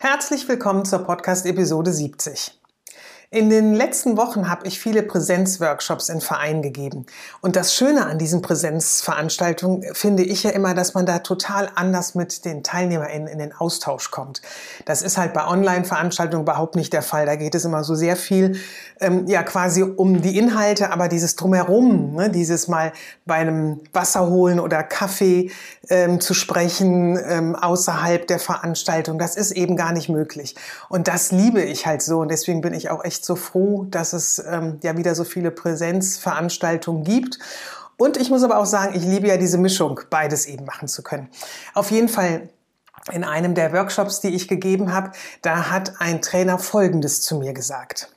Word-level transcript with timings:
Herzlich 0.00 0.48
willkommen 0.48 0.84
zur 0.84 1.00
Podcast-Episode 1.00 1.92
70. 1.92 2.57
In 3.30 3.50
den 3.50 3.74
letzten 3.74 4.16
Wochen 4.16 4.48
habe 4.48 4.66
ich 4.66 4.80
viele 4.80 5.02
Präsenzworkshops 5.02 6.08
in 6.08 6.22
Vereinen 6.22 6.62
gegeben. 6.62 7.04
Und 7.42 7.56
das 7.56 7.74
Schöne 7.74 8.06
an 8.06 8.16
diesen 8.16 8.40
Präsenzveranstaltungen 8.40 9.84
finde 9.92 10.22
ich 10.22 10.44
ja 10.44 10.50
immer, 10.50 10.72
dass 10.72 10.94
man 10.94 11.04
da 11.04 11.18
total 11.18 11.68
anders 11.74 12.14
mit 12.14 12.46
den 12.46 12.62
TeilnehmerInnen 12.62 13.28
in 13.28 13.38
den 13.38 13.52
Austausch 13.52 14.10
kommt. 14.10 14.40
Das 14.86 15.02
ist 15.02 15.18
halt 15.18 15.34
bei 15.34 15.46
Online-Veranstaltungen 15.46 16.44
überhaupt 16.44 16.74
nicht 16.74 16.94
der 16.94 17.02
Fall. 17.02 17.26
Da 17.26 17.36
geht 17.36 17.54
es 17.54 17.66
immer 17.66 17.84
so 17.84 17.94
sehr 17.94 18.16
viel, 18.16 18.56
ähm, 18.98 19.26
ja, 19.26 19.42
quasi 19.42 19.82
um 19.82 20.22
die 20.22 20.38
Inhalte, 20.38 20.90
aber 20.90 21.08
dieses 21.08 21.36
Drumherum, 21.36 22.14
ne, 22.14 22.30
dieses 22.30 22.66
mal 22.66 22.94
bei 23.26 23.34
einem 23.34 23.82
Wasser 23.92 24.26
holen 24.30 24.58
oder 24.58 24.82
Kaffee 24.82 25.50
ähm, 25.90 26.22
zu 26.22 26.32
sprechen, 26.32 27.20
ähm, 27.22 27.54
außerhalb 27.56 28.26
der 28.26 28.38
Veranstaltung, 28.38 29.18
das 29.18 29.36
ist 29.36 29.50
eben 29.50 29.76
gar 29.76 29.92
nicht 29.92 30.08
möglich. 30.08 30.56
Und 30.88 31.08
das 31.08 31.30
liebe 31.30 31.60
ich 31.60 31.86
halt 31.86 32.00
so. 32.00 32.20
Und 32.20 32.30
deswegen 32.30 32.62
bin 32.62 32.72
ich 32.72 32.88
auch 32.88 33.04
echt 33.04 33.17
echt 33.18 33.24
so 33.24 33.34
froh, 33.34 33.84
dass 33.90 34.12
es 34.12 34.38
ähm, 34.38 34.78
ja 34.82 34.96
wieder 34.96 35.16
so 35.16 35.24
viele 35.24 35.50
Präsenzveranstaltungen 35.50 37.02
gibt. 37.02 37.38
Und 37.96 38.16
ich 38.16 38.30
muss 38.30 38.44
aber 38.44 38.58
auch 38.58 38.66
sagen, 38.66 38.94
ich 38.94 39.02
liebe 39.02 39.26
ja 39.26 39.36
diese 39.36 39.58
Mischung, 39.58 40.00
beides 40.08 40.46
eben 40.46 40.64
machen 40.64 40.86
zu 40.86 41.02
können. 41.02 41.28
Auf 41.74 41.90
jeden 41.90 42.08
Fall 42.08 42.48
in 43.10 43.24
einem 43.24 43.56
der 43.56 43.72
Workshops, 43.72 44.20
die 44.20 44.28
ich 44.28 44.46
gegeben 44.46 44.92
habe, 44.92 45.10
da 45.42 45.70
hat 45.70 45.94
ein 45.98 46.22
Trainer 46.22 46.58
Folgendes 46.58 47.22
zu 47.22 47.38
mir 47.38 47.54
gesagt. 47.54 48.08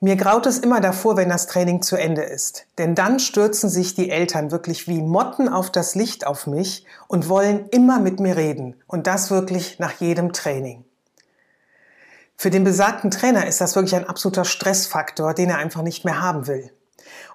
Mir 0.00 0.16
graut 0.16 0.46
es 0.46 0.58
immer 0.58 0.80
davor, 0.80 1.16
wenn 1.16 1.28
das 1.28 1.46
Training 1.46 1.82
zu 1.82 1.94
Ende 1.94 2.22
ist. 2.22 2.64
Denn 2.78 2.96
dann 2.96 3.20
stürzen 3.20 3.70
sich 3.70 3.94
die 3.94 4.10
Eltern 4.10 4.50
wirklich 4.50 4.88
wie 4.88 5.02
Motten 5.02 5.48
auf 5.48 5.70
das 5.70 5.94
Licht 5.94 6.26
auf 6.26 6.48
mich 6.48 6.84
und 7.06 7.28
wollen 7.28 7.68
immer 7.68 8.00
mit 8.00 8.18
mir 8.18 8.36
reden. 8.36 8.74
Und 8.88 9.06
das 9.06 9.30
wirklich 9.30 9.78
nach 9.78 10.00
jedem 10.00 10.32
Training. 10.32 10.84
Für 12.40 12.48
den 12.48 12.64
besagten 12.64 13.10
Trainer 13.10 13.46
ist 13.46 13.60
das 13.60 13.76
wirklich 13.76 13.94
ein 13.94 14.08
absoluter 14.08 14.46
Stressfaktor, 14.46 15.34
den 15.34 15.50
er 15.50 15.58
einfach 15.58 15.82
nicht 15.82 16.06
mehr 16.06 16.22
haben 16.22 16.46
will. 16.46 16.72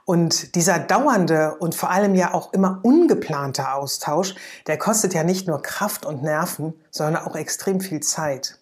Und 0.03 0.55
dieser 0.55 0.79
dauernde 0.79 1.57
und 1.59 1.75
vor 1.75 1.91
allem 1.91 2.15
ja 2.15 2.33
auch 2.33 2.53
immer 2.53 2.79
ungeplante 2.81 3.71
Austausch, 3.71 4.33
der 4.65 4.79
kostet 4.79 5.13
ja 5.13 5.23
nicht 5.23 5.47
nur 5.47 5.61
Kraft 5.61 6.07
und 6.07 6.23
Nerven, 6.23 6.73
sondern 6.89 7.23
auch 7.23 7.35
extrem 7.35 7.81
viel 7.81 7.99
Zeit. 7.99 8.57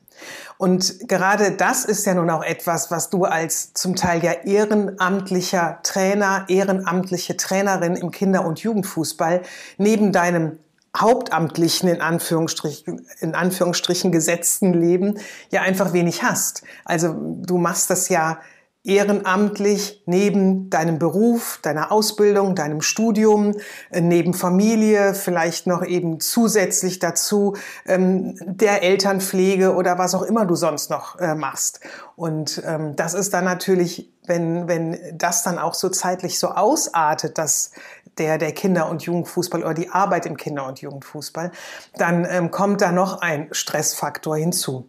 Und 0.57 1.07
gerade 1.07 1.51
das 1.51 1.85
ist 1.85 2.05
ja 2.05 2.13
nun 2.13 2.29
auch 2.29 2.43
etwas, 2.43 2.91
was 2.91 3.09
du 3.09 3.23
als 3.23 3.71
zum 3.73 3.95
Teil 3.95 4.21
ja 4.21 4.33
ehrenamtlicher 4.33 5.79
Trainer, 5.83 6.43
ehrenamtliche 6.49 7.37
Trainerin 7.37 7.95
im 7.95 8.11
Kinder- 8.11 8.45
und 8.45 8.59
Jugendfußball 8.59 9.43
neben 9.77 10.11
deinem 10.11 10.59
hauptamtlichen, 10.95 11.89
in 11.89 12.01
Anführungsstrichen, 12.01 13.07
in 13.19 13.35
Anführungsstrichen 13.35 14.11
gesetzten 14.11 14.73
Leben 14.73 15.19
ja 15.49 15.61
einfach 15.61 15.93
wenig 15.93 16.23
hast. 16.23 16.63
Also 16.85 17.15
du 17.17 17.57
machst 17.57 17.89
das 17.89 18.09
ja 18.09 18.39
ehrenamtlich 18.85 20.03
neben 20.05 20.69
deinem 20.69 20.99
Beruf, 20.99 21.59
deiner 21.61 21.91
Ausbildung, 21.91 22.53
deinem 22.53 22.81
Studium, 22.81 23.53
äh, 23.91 24.01
neben 24.01 24.33
Familie, 24.33 25.13
vielleicht 25.13 25.67
noch 25.67 25.85
eben 25.85 26.19
zusätzlich 26.19 26.99
dazu 26.99 27.55
ähm, 27.85 28.35
der 28.41 28.83
Elternpflege 28.83 29.73
oder 29.73 29.97
was 29.97 30.13
auch 30.15 30.23
immer 30.23 30.45
du 30.45 30.55
sonst 30.55 30.89
noch 30.89 31.17
äh, 31.19 31.33
machst. 31.33 31.79
Und 32.17 32.61
ähm, 32.65 32.95
das 32.97 33.13
ist 33.13 33.33
dann 33.33 33.45
natürlich, 33.45 34.11
wenn, 34.25 34.67
wenn 34.67 35.17
das 35.17 35.43
dann 35.43 35.59
auch 35.59 35.75
so 35.75 35.87
zeitlich 35.87 36.37
so 36.37 36.49
ausartet, 36.49 37.37
dass 37.37 37.71
der, 38.17 38.37
der 38.37 38.51
Kinder- 38.51 38.89
und 38.89 39.03
Jugendfußball 39.03 39.63
oder 39.63 39.73
die 39.73 39.89
Arbeit 39.89 40.25
im 40.25 40.37
Kinder- 40.37 40.67
und 40.67 40.81
Jugendfußball, 40.81 41.51
dann 41.97 42.25
ähm, 42.29 42.51
kommt 42.51 42.81
da 42.81 42.91
noch 42.91 43.21
ein 43.21 43.47
Stressfaktor 43.51 44.37
hinzu. 44.37 44.87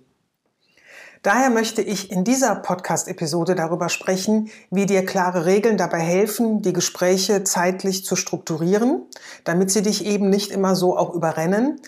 Daher 1.25 1.49
möchte 1.49 1.81
ich 1.81 2.11
in 2.11 2.23
dieser 2.23 2.55
Podcast-Episode 2.55 3.55
darüber 3.55 3.89
sprechen, 3.89 4.51
wie 4.71 4.85
dir 4.85 5.07
klare 5.07 5.47
Regeln 5.47 5.79
dabei 5.79 6.01
helfen, 6.01 6.61
die 6.61 6.75
Gespräche 6.75 7.45
zeitlich 7.45 8.05
zu 8.05 8.15
strukturieren, 8.15 9.07
damit 9.43 9.71
sie 9.71 9.81
dich 9.81 10.05
eben 10.05 10.29
nicht 10.29 10.51
immer 10.51 10.77
so 10.77 10.99
auch 10.99 11.15
überrennen 11.15 11.81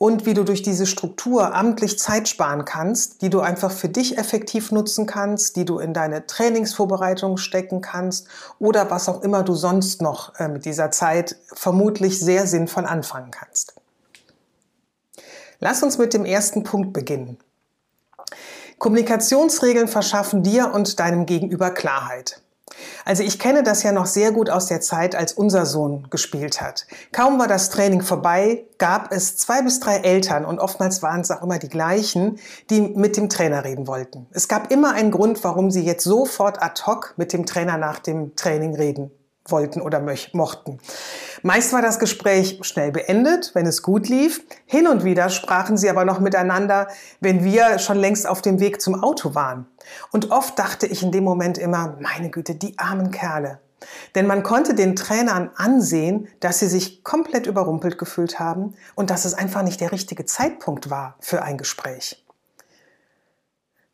und 0.00 0.24
wie 0.24 0.32
du 0.32 0.44
durch 0.44 0.62
diese 0.62 0.86
Struktur 0.86 1.54
amtlich 1.54 1.98
Zeit 1.98 2.26
sparen 2.26 2.64
kannst, 2.64 3.20
die 3.20 3.28
du 3.28 3.40
einfach 3.40 3.70
für 3.70 3.90
dich 3.90 4.16
effektiv 4.16 4.72
nutzen 4.72 5.04
kannst, 5.04 5.56
die 5.56 5.66
du 5.66 5.78
in 5.78 5.92
deine 5.92 6.26
Trainingsvorbereitung 6.26 7.36
stecken 7.36 7.82
kannst 7.82 8.26
oder 8.58 8.90
was 8.90 9.10
auch 9.10 9.20
immer 9.20 9.42
du 9.42 9.52
sonst 9.54 10.00
noch 10.00 10.34
äh, 10.36 10.48
mit 10.48 10.64
dieser 10.64 10.90
Zeit 10.90 11.36
vermutlich 11.52 12.18
sehr 12.18 12.46
sinnvoll 12.46 12.86
anfangen 12.86 13.30
kannst. 13.30 13.74
Lass 15.58 15.82
uns 15.82 15.98
mit 15.98 16.14
dem 16.14 16.24
ersten 16.24 16.62
Punkt 16.62 16.94
beginnen. 16.94 17.36
Kommunikationsregeln 18.78 19.86
verschaffen 19.86 20.42
dir 20.42 20.72
und 20.72 20.98
deinem 20.98 21.26
Gegenüber 21.26 21.72
Klarheit. 21.72 22.40
Also 23.04 23.22
ich 23.22 23.38
kenne 23.38 23.62
das 23.62 23.82
ja 23.82 23.92
noch 23.92 24.06
sehr 24.06 24.32
gut 24.32 24.50
aus 24.50 24.66
der 24.66 24.80
Zeit, 24.80 25.14
als 25.14 25.32
unser 25.32 25.66
Sohn 25.66 26.06
gespielt 26.10 26.60
hat. 26.60 26.86
Kaum 27.12 27.38
war 27.38 27.48
das 27.48 27.70
Training 27.70 28.02
vorbei, 28.02 28.64
gab 28.78 29.12
es 29.12 29.36
zwei 29.36 29.62
bis 29.62 29.80
drei 29.80 29.96
Eltern 29.96 30.44
und 30.44 30.58
oftmals 30.58 31.02
waren 31.02 31.20
es 31.20 31.30
auch 31.30 31.42
immer 31.42 31.58
die 31.58 31.68
gleichen, 31.68 32.38
die 32.70 32.80
mit 32.80 33.16
dem 33.16 33.28
Trainer 33.28 33.64
reden 33.64 33.86
wollten. 33.86 34.26
Es 34.32 34.48
gab 34.48 34.72
immer 34.72 34.92
einen 34.92 35.10
Grund, 35.10 35.42
warum 35.44 35.70
sie 35.70 35.84
jetzt 35.84 36.04
sofort 36.04 36.62
ad 36.62 36.82
hoc 36.86 37.14
mit 37.16 37.32
dem 37.32 37.46
Trainer 37.46 37.76
nach 37.76 37.98
dem 37.98 38.36
Training 38.36 38.74
reden 38.74 39.10
wollten 39.48 39.80
oder 39.80 40.00
mochten. 40.32 40.78
Meist 41.42 41.72
war 41.72 41.80
das 41.80 41.98
Gespräch 41.98 42.58
schnell 42.62 42.92
beendet, 42.92 43.52
wenn 43.54 43.66
es 43.66 43.82
gut 43.82 44.08
lief. 44.08 44.42
Hin 44.66 44.86
und 44.86 45.04
wieder 45.04 45.30
sprachen 45.30 45.78
sie 45.78 45.88
aber 45.88 46.04
noch 46.04 46.20
miteinander, 46.20 46.88
wenn 47.20 47.44
wir 47.44 47.78
schon 47.78 47.96
längst 47.96 48.26
auf 48.26 48.42
dem 48.42 48.60
Weg 48.60 48.80
zum 48.80 49.02
Auto 49.02 49.34
waren. 49.34 49.66
Und 50.12 50.30
oft 50.30 50.58
dachte 50.58 50.86
ich 50.86 51.02
in 51.02 51.12
dem 51.12 51.24
Moment 51.24 51.56
immer, 51.56 51.96
meine 52.00 52.30
Güte, 52.30 52.54
die 52.54 52.78
armen 52.78 53.10
Kerle. 53.10 53.58
Denn 54.14 54.26
man 54.26 54.42
konnte 54.42 54.74
den 54.74 54.94
Trainern 54.96 55.50
ansehen, 55.56 56.28
dass 56.40 56.58
sie 56.58 56.68
sich 56.68 57.02
komplett 57.02 57.46
überrumpelt 57.46 57.96
gefühlt 57.96 58.38
haben 58.38 58.74
und 58.94 59.08
dass 59.08 59.24
es 59.24 59.32
einfach 59.32 59.62
nicht 59.62 59.80
der 59.80 59.92
richtige 59.92 60.26
Zeitpunkt 60.26 60.90
war 60.90 61.16
für 61.20 61.42
ein 61.42 61.56
Gespräch. 61.56 62.22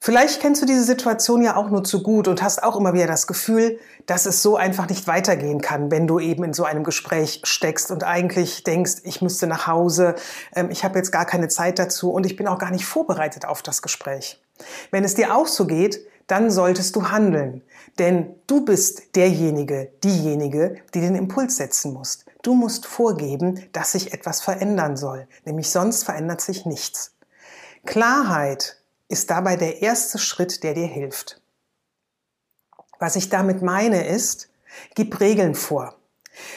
Vielleicht 0.07 0.41
kennst 0.41 0.63
du 0.63 0.67
diese 0.67 0.85
Situation 0.85 1.43
ja 1.43 1.57
auch 1.57 1.69
nur 1.69 1.83
zu 1.83 2.01
gut 2.01 2.29
und 2.29 2.41
hast 2.41 2.63
auch 2.63 2.77
immer 2.77 2.95
wieder 2.95 3.09
das 3.09 3.27
Gefühl, 3.27 3.81
dass 4.07 4.25
es 4.25 4.41
so 4.41 4.55
einfach 4.55 4.89
nicht 4.89 5.09
weitergehen 5.09 5.61
kann, 5.61 5.91
wenn 5.91 6.07
du 6.07 6.21
eben 6.21 6.45
in 6.45 6.53
so 6.53 6.63
einem 6.63 6.85
Gespräch 6.85 7.41
steckst 7.43 7.91
und 7.91 8.05
eigentlich 8.05 8.63
denkst, 8.63 8.99
ich 9.03 9.21
müsste 9.21 9.49
nach 9.49 9.67
Hause, 9.67 10.15
ähm, 10.55 10.71
ich 10.71 10.85
habe 10.85 10.97
jetzt 10.97 11.11
gar 11.11 11.25
keine 11.25 11.49
Zeit 11.49 11.81
dazu 11.81 12.13
und 12.13 12.25
ich 12.25 12.37
bin 12.37 12.47
auch 12.47 12.61
gar 12.61 12.71
nicht 12.71 12.87
vorbereitet 12.87 13.47
auf 13.47 13.63
das 13.63 13.83
Gespräch. 13.83 14.41
Wenn 14.93 15.03
es 15.03 15.15
dir 15.17 15.35
auch 15.35 15.49
so 15.49 15.67
geht, 15.67 16.07
dann 16.29 16.53
solltest 16.53 16.95
du 16.95 17.11
handeln, 17.11 17.63
denn 17.99 18.33
du 18.47 18.65
bist 18.65 19.17
derjenige, 19.17 19.91
diejenige, 20.05 20.77
die 20.95 21.01
den 21.01 21.17
Impuls 21.17 21.57
setzen 21.57 21.93
muss. 21.93 22.21
Du 22.43 22.55
musst 22.55 22.87
vorgeben, 22.87 23.61
dass 23.73 23.91
sich 23.91 24.13
etwas 24.13 24.41
verändern 24.41 24.97
soll, 24.97 25.27
nämlich 25.45 25.69
sonst 25.69 26.05
verändert 26.05 26.43
sich 26.43 26.65
nichts. 26.65 27.11
Klarheit 27.87 28.76
ist 29.09 29.31
dabei 29.31 29.57
der 29.57 29.83
erste 29.83 30.19
Schritt, 30.19 30.63
der 30.63 30.75
dir 30.75 30.87
hilft. 30.87 31.41
Was 32.99 33.17
ich 33.17 33.29
damit 33.29 33.63
meine 33.63 34.07
ist, 34.07 34.49
gib 34.95 35.21
Regeln 35.21 35.55
vor. 35.55 35.97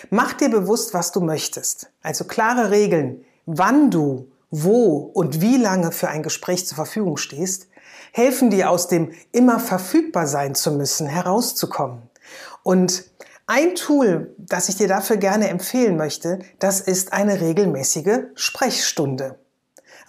Mach 0.10 0.34
dir 0.34 0.50
bewusst, 0.50 0.94
was 0.94 1.12
du 1.12 1.22
möchtest. 1.22 1.92
Also 2.01 2.25
klare 2.25 2.72
Regeln, 2.72 3.25
wann 3.46 3.92
du, 3.92 4.31
wo 4.50 4.98
und 4.98 5.42
wie 5.42 5.57
lange 5.57 5.92
für 5.92 6.10
ein 6.10 6.24
Gespräch 6.24 6.68
zur 6.68 6.75
Verfügung 6.75 7.18
stehst, 7.18 7.68
helfen 8.12 8.50
dir 8.50 8.69
aus 8.69 8.88
dem 8.88 9.12
immer 9.31 9.60
verfügbar 9.60 10.28
sein 10.28 10.56
zu 10.56 10.72
müssen 10.72 11.07
herauszukommen. 11.07 12.02
Und 12.63 13.04
ein 13.45 13.75
Tool, 13.75 14.36
das 14.38 14.69
ich 14.69 14.75
dir 14.75 14.88
dafür 14.88 15.18
gerne 15.18 15.50
empfehlen 15.50 15.98
möchte, 15.98 16.40
das 16.60 16.81
ist 16.81 17.13
eine 17.13 17.42
regelmäßige 17.42 18.25
Sprechstunde. 18.36 19.40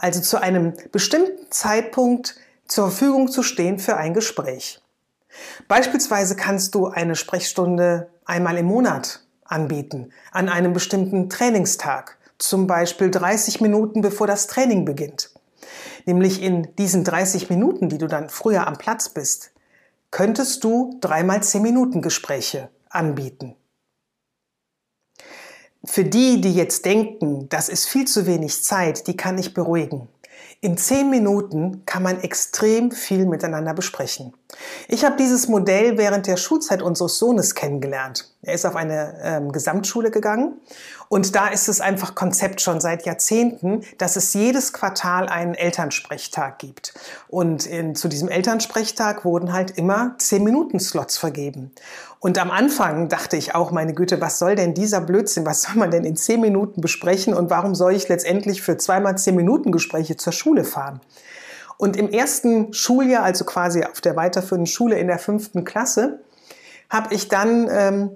Also 0.00 0.23
zu 0.23 0.41
einem 0.41 0.73
bestimmten 0.93 1.50
Zeitpunkt 1.50 2.35
zur 2.67 2.85
Verfügung 2.85 3.29
zu 3.29 3.43
stehen 3.43 3.79
für 3.79 3.99
ein 3.99 4.14
Gespräch. 4.14 4.81
Beispielsweise 5.69 6.37
kannst 6.37 6.75
du 6.75 6.87
eine 6.87 7.17
Sprechstunde 7.17 8.08
einmal 8.25 8.56
im 8.56 8.64
Monat 8.64 9.20
anbieten, 9.44 10.11
an 10.32 10.49
einem 10.49 10.73
bestimmten 10.73 11.29
Trainingstag, 11.29 12.17
zum 12.38 12.67
Beispiel 12.67 13.11
30 13.11 13.61
Minuten 13.61 14.00
bevor 14.00 14.26
das 14.26 14.47
Training 14.47 14.87
beginnt. 14.87 15.35
Nämlich 16.06 16.41
in 16.41 16.75
diesen 16.76 17.05
30 17.05 17.50
Minuten, 17.50 17.91
die 17.91 17.99
du 17.99 18.06
dann 18.06 18.31
früher 18.31 18.67
am 18.67 18.79
Platz 18.79 19.11
bist, 19.11 19.50
könntest 20.11 20.64
du 20.64 20.97
dreimal 21.02 21.43
10 21.43 21.61
Minuten 21.61 22.00
Gespräche 22.00 22.70
anbieten. 22.88 23.55
Für 25.85 26.05
die, 26.05 26.41
die 26.41 26.55
jetzt 26.55 26.85
denken, 26.85 27.49
das 27.49 27.69
ist 27.69 27.88
viel 27.88 28.06
zu 28.06 28.27
wenig 28.27 28.62
Zeit, 28.62 29.06
die 29.06 29.17
kann 29.17 29.38
ich 29.38 29.55
beruhigen. 29.55 30.09
In 30.62 30.77
zehn 30.77 31.09
Minuten 31.09 31.87
kann 31.87 32.03
man 32.03 32.21
extrem 32.21 32.91
viel 32.91 33.25
miteinander 33.25 33.73
besprechen. 33.73 34.35
Ich 34.88 35.06
habe 35.06 35.17
dieses 35.17 35.49
Modell 35.49 35.97
während 35.97 36.27
der 36.27 36.37
Schulzeit 36.37 36.82
unseres 36.82 37.19
Sohnes 37.19 37.55
kennengelernt. 37.55 38.31
Er 38.43 38.55
ist 38.55 38.67
auf 38.67 38.77
eine 38.77 39.19
ähm, 39.23 39.53
Gesamtschule 39.53 40.11
gegangen 40.11 40.61
und 41.12 41.35
da 41.35 41.49
ist 41.49 41.69
es 41.69 41.81
einfach 41.81 42.15
Konzept 42.15 42.61
schon 42.61 42.81
seit 42.81 43.05
Jahrzehnten, 43.05 43.81
dass 43.99 44.15
es 44.15 44.33
jedes 44.33 44.73
Quartal 44.73 45.29
einen 45.29 45.55
Elternsprechtag 45.55 46.61
gibt. 46.61 46.95
Und 47.27 47.67
in, 47.67 47.97
zu 47.97 48.07
diesem 48.07 48.29
Elternsprechtag 48.29 49.25
wurden 49.25 49.53
halt 49.53 49.73
immer 49.73 50.15
zehn 50.19 50.45
Minuten 50.45 50.79
Slots 50.79 51.19
vergeben. 51.19 51.73
Und 52.21 52.39
am 52.39 52.53
Anfang 52.53 53.09
dachte 53.09 53.37
ich 53.37 53.57
auch, 53.57 53.73
meine 53.73 53.93
Güte, 53.93 54.21
was 54.21 54.39
soll 54.39 54.55
denn 54.55 54.73
dieser 54.73 55.01
Blödsinn? 55.01 55.45
Was 55.45 55.62
soll 55.62 55.75
man 55.75 55.91
denn 55.91 56.05
in 56.05 56.15
zehn 56.15 56.41
Minuten 56.41 56.81
besprechen? 56.81 57.35
Und 57.35 57.51
warum 57.51 57.75
soll 57.75 57.93
ich 57.93 58.09
letztendlich 58.09 58.62
für 58.62 58.77
zweimal 58.77 59.19
zehn 59.19 59.35
Minuten 59.35 59.73
Gespräche 59.73 60.17
zur 60.17 60.33
Schule 60.33 60.62
fahren? 60.62 61.01
Und 61.77 61.97
im 61.97 62.09
ersten 62.09 62.73
Schuljahr, 62.73 63.25
also 63.25 63.45
quasi 63.45 63.83
auf 63.83 64.01
der 64.01 64.15
weiterführenden 64.15 64.69
Schule 64.69 64.97
in 64.97 65.09
der 65.09 65.19
fünften 65.19 65.65
Klasse, 65.65 66.21
habe 66.89 67.12
ich 67.12 67.29
dann 67.29 67.69
ähm, 67.69 68.11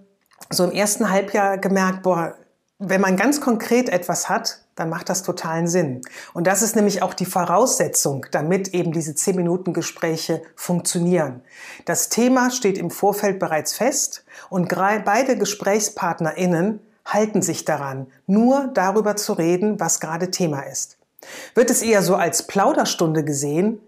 so 0.49 0.63
im 0.63 0.71
ersten 0.71 1.11
Halbjahr 1.11 1.59
gemerkt, 1.59 2.05
boah, 2.05 2.37
wenn 2.79 3.01
man 3.01 3.17
ganz 3.17 3.41
konkret 3.41 3.89
etwas 3.89 4.29
hat, 4.29 4.61
dann 4.75 4.91
macht 4.91 5.09
das 5.09 5.23
totalen 5.23 5.69
Sinn. 5.69 6.01
Und 6.33 6.47
das 6.47 6.63
ist 6.63 6.75
nämlich 6.75 7.03
auch 7.03 7.15
die 7.15 7.27
Voraussetzung, 7.27 8.27
damit 8.33 8.75
eben 8.75 8.93
diese 8.93 9.15
10 9.15 9.37
Minuten 9.37 9.73
Gespräche 9.73 10.43
funktionieren. 10.57 11.43
Das 11.85 12.09
Thema 12.09 12.51
steht 12.51 12.77
im 12.77 12.91
Vorfeld 12.91 13.39
bereits 13.39 13.75
fest 13.75 14.25
und 14.51 14.69
beide 14.69 15.39
GesprächspartnerInnen 15.39 16.81
halten 17.05 17.43
sich 17.43 17.65
daran, 17.65 18.09
nur 18.27 18.71
darüber 18.75 19.15
zu 19.15 19.35
reden, 19.35 19.79
was 19.79 20.01
gerade 20.01 20.31
Thema 20.31 20.63
ist. 20.63 20.97
Wird 21.55 21.71
es 21.71 21.83
eher 21.83 22.03
so 22.03 22.17
als 22.17 22.47
Plauderstunde 22.47 23.25
gesehen, 23.25 23.81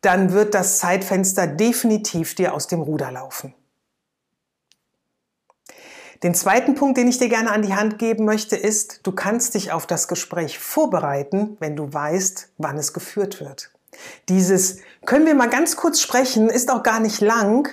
dann 0.00 0.32
wird 0.32 0.54
das 0.54 0.78
Zeitfenster 0.78 1.46
definitiv 1.46 2.34
dir 2.34 2.54
aus 2.54 2.66
dem 2.66 2.82
Ruder 2.82 3.10
laufen. 3.10 3.54
Den 6.22 6.34
zweiten 6.34 6.76
Punkt, 6.76 6.98
den 6.98 7.08
ich 7.08 7.18
dir 7.18 7.28
gerne 7.28 7.50
an 7.50 7.62
die 7.62 7.74
Hand 7.74 7.98
geben 7.98 8.24
möchte, 8.24 8.56
ist, 8.56 9.00
du 9.02 9.12
kannst 9.12 9.54
dich 9.54 9.72
auf 9.72 9.86
das 9.86 10.06
Gespräch 10.06 10.58
vorbereiten, 10.58 11.56
wenn 11.58 11.74
du 11.74 11.92
weißt, 11.92 12.50
wann 12.58 12.78
es 12.78 12.92
geführt 12.92 13.40
wird. 13.40 13.72
Dieses, 14.28 14.78
können 15.04 15.26
wir 15.26 15.34
mal 15.34 15.50
ganz 15.50 15.76
kurz 15.76 16.00
sprechen, 16.00 16.48
ist 16.48 16.70
auch 16.70 16.82
gar 16.82 17.00
nicht 17.00 17.20
lang. 17.20 17.68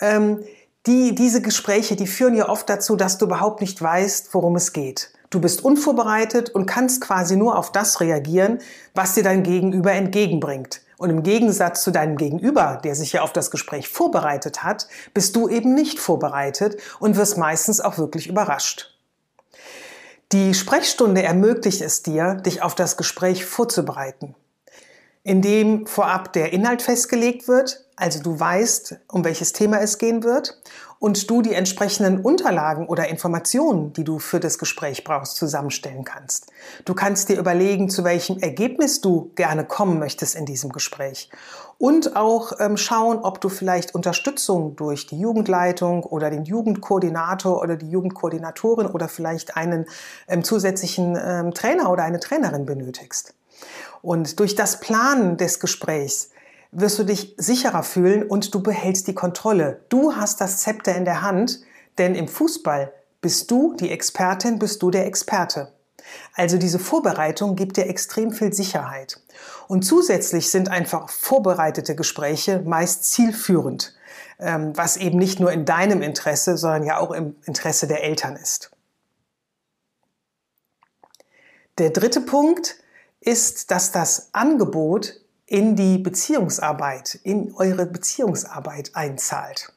Ähm, 0.00 0.44
die, 0.86 1.14
diese 1.14 1.42
Gespräche, 1.42 1.96
die 1.96 2.06
führen 2.06 2.34
ja 2.34 2.48
oft 2.48 2.68
dazu, 2.68 2.94
dass 2.94 3.18
du 3.18 3.26
überhaupt 3.26 3.60
nicht 3.60 3.82
weißt, 3.82 4.32
worum 4.32 4.54
es 4.56 4.72
geht. 4.72 5.10
Du 5.30 5.40
bist 5.40 5.62
unvorbereitet 5.62 6.50
und 6.50 6.66
kannst 6.66 7.02
quasi 7.02 7.36
nur 7.36 7.58
auf 7.58 7.72
das 7.72 8.00
reagieren, 8.00 8.60
was 8.94 9.14
dir 9.14 9.22
dein 9.22 9.42
Gegenüber 9.42 9.92
entgegenbringt. 9.92 10.80
Und 10.98 11.10
im 11.10 11.22
Gegensatz 11.22 11.82
zu 11.84 11.92
deinem 11.92 12.16
Gegenüber, 12.16 12.80
der 12.82 12.96
sich 12.96 13.12
ja 13.12 13.22
auf 13.22 13.32
das 13.32 13.52
Gespräch 13.52 13.88
vorbereitet 13.88 14.64
hat, 14.64 14.88
bist 15.14 15.36
du 15.36 15.48
eben 15.48 15.72
nicht 15.72 16.00
vorbereitet 16.00 16.76
und 16.98 17.16
wirst 17.16 17.38
meistens 17.38 17.80
auch 17.80 17.98
wirklich 17.98 18.26
überrascht. 18.26 18.98
Die 20.32 20.52
Sprechstunde 20.54 21.22
ermöglicht 21.22 21.80
es 21.80 22.02
dir, 22.02 22.34
dich 22.34 22.62
auf 22.62 22.74
das 22.74 22.96
Gespräch 22.96 23.46
vorzubereiten, 23.46 24.34
indem 25.22 25.86
vorab 25.86 26.32
der 26.32 26.52
Inhalt 26.52 26.82
festgelegt 26.82 27.46
wird, 27.46 27.86
also 27.94 28.20
du 28.20 28.38
weißt, 28.38 28.96
um 29.08 29.24
welches 29.24 29.52
Thema 29.52 29.80
es 29.80 29.98
gehen 29.98 30.24
wird 30.24 30.60
und 30.98 31.30
du 31.30 31.42
die 31.42 31.54
entsprechenden 31.54 32.20
Unterlagen 32.20 32.86
oder 32.86 33.08
Informationen, 33.08 33.92
die 33.92 34.04
du 34.04 34.18
für 34.18 34.40
das 34.40 34.58
Gespräch 34.58 35.04
brauchst, 35.04 35.36
zusammenstellen 35.36 36.04
kannst. 36.04 36.50
Du 36.84 36.94
kannst 36.94 37.28
dir 37.28 37.38
überlegen, 37.38 37.88
zu 37.88 38.04
welchem 38.04 38.38
Ergebnis 38.38 39.00
du 39.00 39.30
gerne 39.34 39.64
kommen 39.64 39.98
möchtest 39.98 40.34
in 40.34 40.46
diesem 40.46 40.70
Gespräch 40.70 41.30
und 41.78 42.16
auch 42.16 42.52
ähm, 42.58 42.76
schauen, 42.76 43.18
ob 43.18 43.40
du 43.40 43.48
vielleicht 43.48 43.94
Unterstützung 43.94 44.74
durch 44.74 45.06
die 45.06 45.18
Jugendleitung 45.18 46.02
oder 46.02 46.30
den 46.30 46.44
Jugendkoordinator 46.44 47.62
oder 47.62 47.76
die 47.76 47.88
Jugendkoordinatorin 47.88 48.86
oder 48.86 49.08
vielleicht 49.08 49.56
einen 49.56 49.86
ähm, 50.26 50.42
zusätzlichen 50.42 51.16
ähm, 51.22 51.54
Trainer 51.54 51.90
oder 51.90 52.02
eine 52.02 52.18
Trainerin 52.18 52.66
benötigst. 52.66 53.34
Und 54.02 54.40
durch 54.40 54.54
das 54.54 54.80
Planen 54.80 55.36
des 55.36 55.60
Gesprächs 55.60 56.30
wirst 56.70 56.98
du 56.98 57.04
dich 57.04 57.34
sicherer 57.38 57.82
fühlen 57.82 58.22
und 58.22 58.54
du 58.54 58.62
behältst 58.62 59.06
die 59.06 59.14
Kontrolle. 59.14 59.80
Du 59.88 60.14
hast 60.14 60.40
das 60.40 60.58
Zepter 60.58 60.94
in 60.94 61.04
der 61.04 61.22
Hand, 61.22 61.60
denn 61.96 62.14
im 62.14 62.28
Fußball 62.28 62.92
bist 63.20 63.50
du 63.50 63.74
die 63.74 63.90
Expertin, 63.90 64.58
bist 64.58 64.82
du 64.82 64.90
der 64.90 65.06
Experte. 65.06 65.72
Also 66.34 66.56
diese 66.56 66.78
Vorbereitung 66.78 67.56
gibt 67.56 67.76
dir 67.76 67.86
extrem 67.86 68.32
viel 68.32 68.52
Sicherheit. 68.52 69.20
Und 69.66 69.82
zusätzlich 69.82 70.50
sind 70.50 70.68
einfach 70.68 71.10
vorbereitete 71.10 71.94
Gespräche 71.94 72.60
meist 72.60 73.04
zielführend, 73.04 73.94
ähm, 74.38 74.72
was 74.76 74.96
eben 74.96 75.18
nicht 75.18 75.40
nur 75.40 75.52
in 75.52 75.64
deinem 75.64 76.02
Interesse, 76.02 76.56
sondern 76.56 76.84
ja 76.84 76.98
auch 76.98 77.10
im 77.10 77.36
Interesse 77.44 77.86
der 77.86 78.04
Eltern 78.04 78.36
ist. 78.36 78.70
Der 81.78 81.90
dritte 81.90 82.20
Punkt 82.20 82.76
ist, 83.20 83.70
dass 83.70 83.92
das 83.92 84.30
Angebot 84.32 85.20
in 85.48 85.76
die 85.76 85.98
Beziehungsarbeit, 85.98 87.18
in 87.24 87.54
eure 87.54 87.86
Beziehungsarbeit 87.86 88.90
einzahlt. 88.94 89.72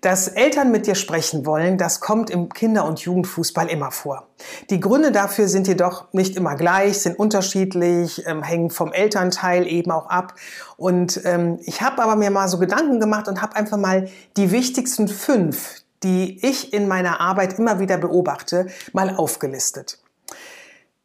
Dass 0.00 0.28
Eltern 0.28 0.70
mit 0.70 0.86
dir 0.86 0.94
sprechen 0.94 1.46
wollen, 1.46 1.78
das 1.78 2.00
kommt 2.00 2.28
im 2.28 2.50
Kinder- 2.50 2.84
und 2.84 3.00
Jugendfußball 3.00 3.68
immer 3.68 3.90
vor. 3.90 4.26
Die 4.68 4.80
Gründe 4.80 5.12
dafür 5.12 5.48
sind 5.48 5.68
jedoch 5.68 6.12
nicht 6.12 6.36
immer 6.36 6.54
gleich, 6.54 6.98
sind 6.98 7.18
unterschiedlich, 7.18 8.26
ähm, 8.26 8.42
hängen 8.42 8.70
vom 8.70 8.92
Elternteil 8.92 9.66
eben 9.66 9.90
auch 9.90 10.08
ab. 10.08 10.34
Und 10.76 11.20
ähm, 11.24 11.58
ich 11.62 11.80
habe 11.80 12.02
aber 12.02 12.16
mir 12.16 12.30
mal 12.30 12.48
so 12.48 12.58
Gedanken 12.58 13.00
gemacht 13.00 13.28
und 13.28 13.40
habe 13.40 13.56
einfach 13.56 13.78
mal 13.78 14.08
die 14.36 14.50
wichtigsten 14.50 15.08
fünf, 15.08 15.82
die 16.02 16.44
ich 16.46 16.72
in 16.74 16.88
meiner 16.88 17.20
Arbeit 17.20 17.58
immer 17.58 17.80
wieder 17.80 17.96
beobachte, 17.96 18.66
mal 18.92 19.16
aufgelistet. 19.16 19.98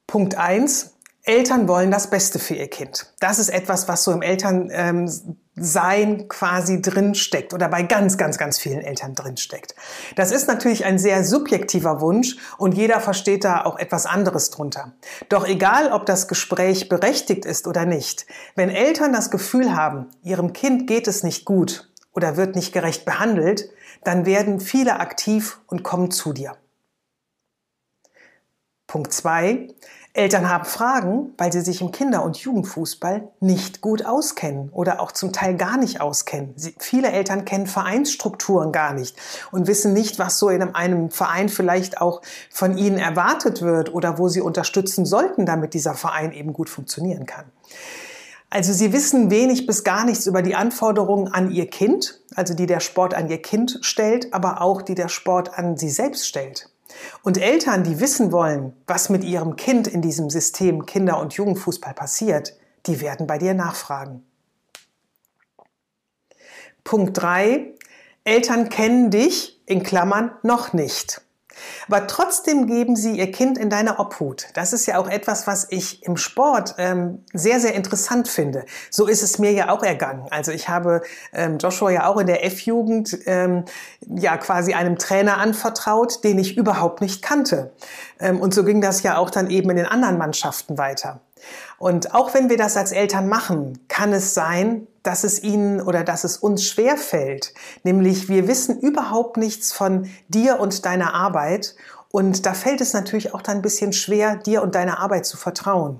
Punkt 0.05 0.35
eins: 0.35 0.90
Eltern 1.23 1.67
wollen 1.67 1.91
das 1.91 2.09
Beste 2.09 2.39
für 2.39 2.55
ihr 2.55 2.67
Kind. 2.67 3.13
Das 3.19 3.37
ist 3.37 3.49
etwas, 3.49 3.87
was 3.87 4.03
so 4.03 4.11
im 4.11 4.23
Elternsein 4.23 5.29
ähm, 5.55 6.27
quasi 6.27 6.81
drinsteckt 6.81 7.53
oder 7.53 7.69
bei 7.69 7.83
ganz, 7.83 8.17
ganz, 8.17 8.39
ganz 8.39 8.57
vielen 8.57 8.81
Eltern 8.81 9.13
drinsteckt. 9.13 9.75
Das 10.15 10.31
ist 10.31 10.47
natürlich 10.47 10.83
ein 10.83 10.97
sehr 10.97 11.23
subjektiver 11.23 12.01
Wunsch 12.01 12.37
und 12.57 12.71
jeder 12.71 12.99
versteht 12.99 13.43
da 13.43 13.65
auch 13.65 13.77
etwas 13.77 14.07
anderes 14.07 14.49
drunter. 14.49 14.93
Doch 15.29 15.47
egal, 15.47 15.91
ob 15.91 16.07
das 16.07 16.27
Gespräch 16.27 16.89
berechtigt 16.89 17.45
ist 17.45 17.67
oder 17.67 17.85
nicht, 17.85 18.25
wenn 18.55 18.71
Eltern 18.71 19.13
das 19.13 19.29
Gefühl 19.29 19.75
haben, 19.75 20.07
ihrem 20.23 20.53
Kind 20.53 20.87
geht 20.87 21.07
es 21.07 21.21
nicht 21.21 21.45
gut 21.45 21.91
oder 22.13 22.35
wird 22.35 22.55
nicht 22.55 22.73
gerecht 22.73 23.05
behandelt, 23.05 23.69
dann 24.03 24.25
werden 24.25 24.59
viele 24.59 24.99
aktiv 24.99 25.59
und 25.67 25.83
kommen 25.83 26.09
zu 26.09 26.33
dir. 26.33 26.57
Punkt 28.87 29.13
zwei: 29.13 29.69
Eltern 30.13 30.49
haben 30.49 30.65
Fragen, 30.65 31.33
weil 31.37 31.53
sie 31.53 31.61
sich 31.61 31.79
im 31.79 31.91
Kinder- 31.91 32.23
und 32.23 32.35
Jugendfußball 32.35 33.29
nicht 33.39 33.79
gut 33.79 34.05
auskennen 34.05 34.69
oder 34.73 34.99
auch 34.99 35.13
zum 35.13 35.31
Teil 35.31 35.55
gar 35.55 35.77
nicht 35.77 36.01
auskennen. 36.01 36.53
Sie, 36.57 36.75
viele 36.79 37.11
Eltern 37.11 37.45
kennen 37.45 37.65
Vereinsstrukturen 37.65 38.73
gar 38.73 38.93
nicht 38.93 39.15
und 39.51 39.67
wissen 39.67 39.93
nicht, 39.93 40.19
was 40.19 40.37
so 40.37 40.49
in 40.49 40.61
einem 40.75 41.11
Verein 41.11 41.47
vielleicht 41.47 42.01
auch 42.01 42.21
von 42.49 42.77
ihnen 42.77 42.97
erwartet 42.97 43.61
wird 43.61 43.93
oder 43.93 44.17
wo 44.17 44.27
sie 44.27 44.41
unterstützen 44.41 45.05
sollten, 45.05 45.45
damit 45.45 45.73
dieser 45.73 45.93
Verein 45.93 46.33
eben 46.33 46.51
gut 46.51 46.69
funktionieren 46.69 47.25
kann. 47.25 47.45
Also 48.49 48.73
sie 48.73 48.91
wissen 48.91 49.31
wenig 49.31 49.65
bis 49.65 49.85
gar 49.85 50.03
nichts 50.03 50.27
über 50.27 50.41
die 50.41 50.55
Anforderungen 50.55 51.29
an 51.29 51.51
ihr 51.51 51.69
Kind, 51.69 52.19
also 52.35 52.53
die 52.53 52.65
der 52.65 52.81
Sport 52.81 53.13
an 53.13 53.29
ihr 53.29 53.41
Kind 53.41 53.79
stellt, 53.81 54.33
aber 54.33 54.61
auch 54.61 54.81
die 54.81 54.95
der 54.95 55.07
Sport 55.07 55.57
an 55.57 55.77
sie 55.77 55.89
selbst 55.89 56.27
stellt. 56.27 56.70
Und 57.23 57.37
Eltern, 57.37 57.83
die 57.83 57.99
wissen 57.99 58.31
wollen, 58.31 58.73
was 58.87 59.09
mit 59.09 59.23
ihrem 59.23 59.55
Kind 59.55 59.87
in 59.87 60.01
diesem 60.01 60.29
System 60.29 60.85
Kinder- 60.85 61.19
und 61.19 61.33
Jugendfußball 61.33 61.93
passiert, 61.93 62.55
die 62.85 63.01
werden 63.01 63.27
bei 63.27 63.37
dir 63.37 63.53
nachfragen. 63.53 64.25
Punkt 66.83 67.17
drei: 67.21 67.73
Eltern 68.23 68.69
kennen 68.69 69.11
dich, 69.11 69.61
in 69.65 69.83
Klammern, 69.83 70.31
noch 70.43 70.73
nicht. 70.73 71.21
Aber 71.87 72.07
trotzdem 72.07 72.67
geben 72.67 72.95
sie 72.95 73.17
ihr 73.17 73.31
Kind 73.31 73.57
in 73.57 73.69
deine 73.69 73.99
Obhut. 73.99 74.47
Das 74.53 74.73
ist 74.73 74.85
ja 74.85 74.97
auch 74.97 75.07
etwas, 75.07 75.47
was 75.47 75.67
ich 75.69 76.03
im 76.03 76.17
Sport 76.17 76.75
ähm, 76.77 77.23
sehr, 77.33 77.59
sehr 77.59 77.73
interessant 77.73 78.27
finde. 78.27 78.65
So 78.89 79.07
ist 79.07 79.23
es 79.23 79.39
mir 79.39 79.51
ja 79.51 79.69
auch 79.69 79.83
ergangen. 79.83 80.27
Also 80.29 80.51
ich 80.51 80.69
habe 80.69 81.01
ähm, 81.33 81.57
Joshua 81.57 81.91
ja 81.91 82.05
auch 82.07 82.17
in 82.17 82.27
der 82.27 82.45
F-Jugend 82.45 83.17
ähm, 83.25 83.65
ja 84.07 84.37
quasi 84.37 84.73
einem 84.73 84.97
Trainer 84.97 85.37
anvertraut, 85.37 86.23
den 86.23 86.39
ich 86.39 86.57
überhaupt 86.57 87.01
nicht 87.01 87.21
kannte. 87.21 87.71
Ähm, 88.19 88.39
und 88.39 88.53
so 88.53 88.63
ging 88.63 88.81
das 88.81 89.03
ja 89.03 89.17
auch 89.17 89.29
dann 89.29 89.49
eben 89.49 89.69
in 89.69 89.77
den 89.77 89.85
anderen 89.85 90.17
Mannschaften 90.17 90.77
weiter. 90.77 91.21
Und 91.77 92.13
auch 92.13 92.33
wenn 92.33 92.49
wir 92.49 92.57
das 92.57 92.77
als 92.77 92.91
Eltern 92.91 93.27
machen, 93.27 93.79
kann 93.87 94.13
es 94.13 94.33
sein, 94.33 94.87
dass 95.03 95.23
es 95.23 95.41
ihnen 95.41 95.81
oder 95.81 96.03
dass 96.03 96.23
es 96.23 96.37
uns 96.37 96.63
schwer 96.63 96.97
fällt. 96.97 97.53
Nämlich 97.83 98.29
wir 98.29 98.47
wissen 98.47 98.79
überhaupt 98.79 99.37
nichts 99.37 99.73
von 99.73 100.09
dir 100.27 100.59
und 100.59 100.85
deiner 100.85 101.13
Arbeit. 101.13 101.75
Und 102.11 102.45
da 102.45 102.53
fällt 102.53 102.81
es 102.81 102.93
natürlich 102.93 103.33
auch 103.33 103.41
dann 103.41 103.57
ein 103.57 103.61
bisschen 103.61 103.93
schwer, 103.93 104.35
dir 104.35 104.61
und 104.61 104.75
deiner 104.75 104.99
Arbeit 104.99 105.25
zu 105.25 105.37
vertrauen. 105.37 105.99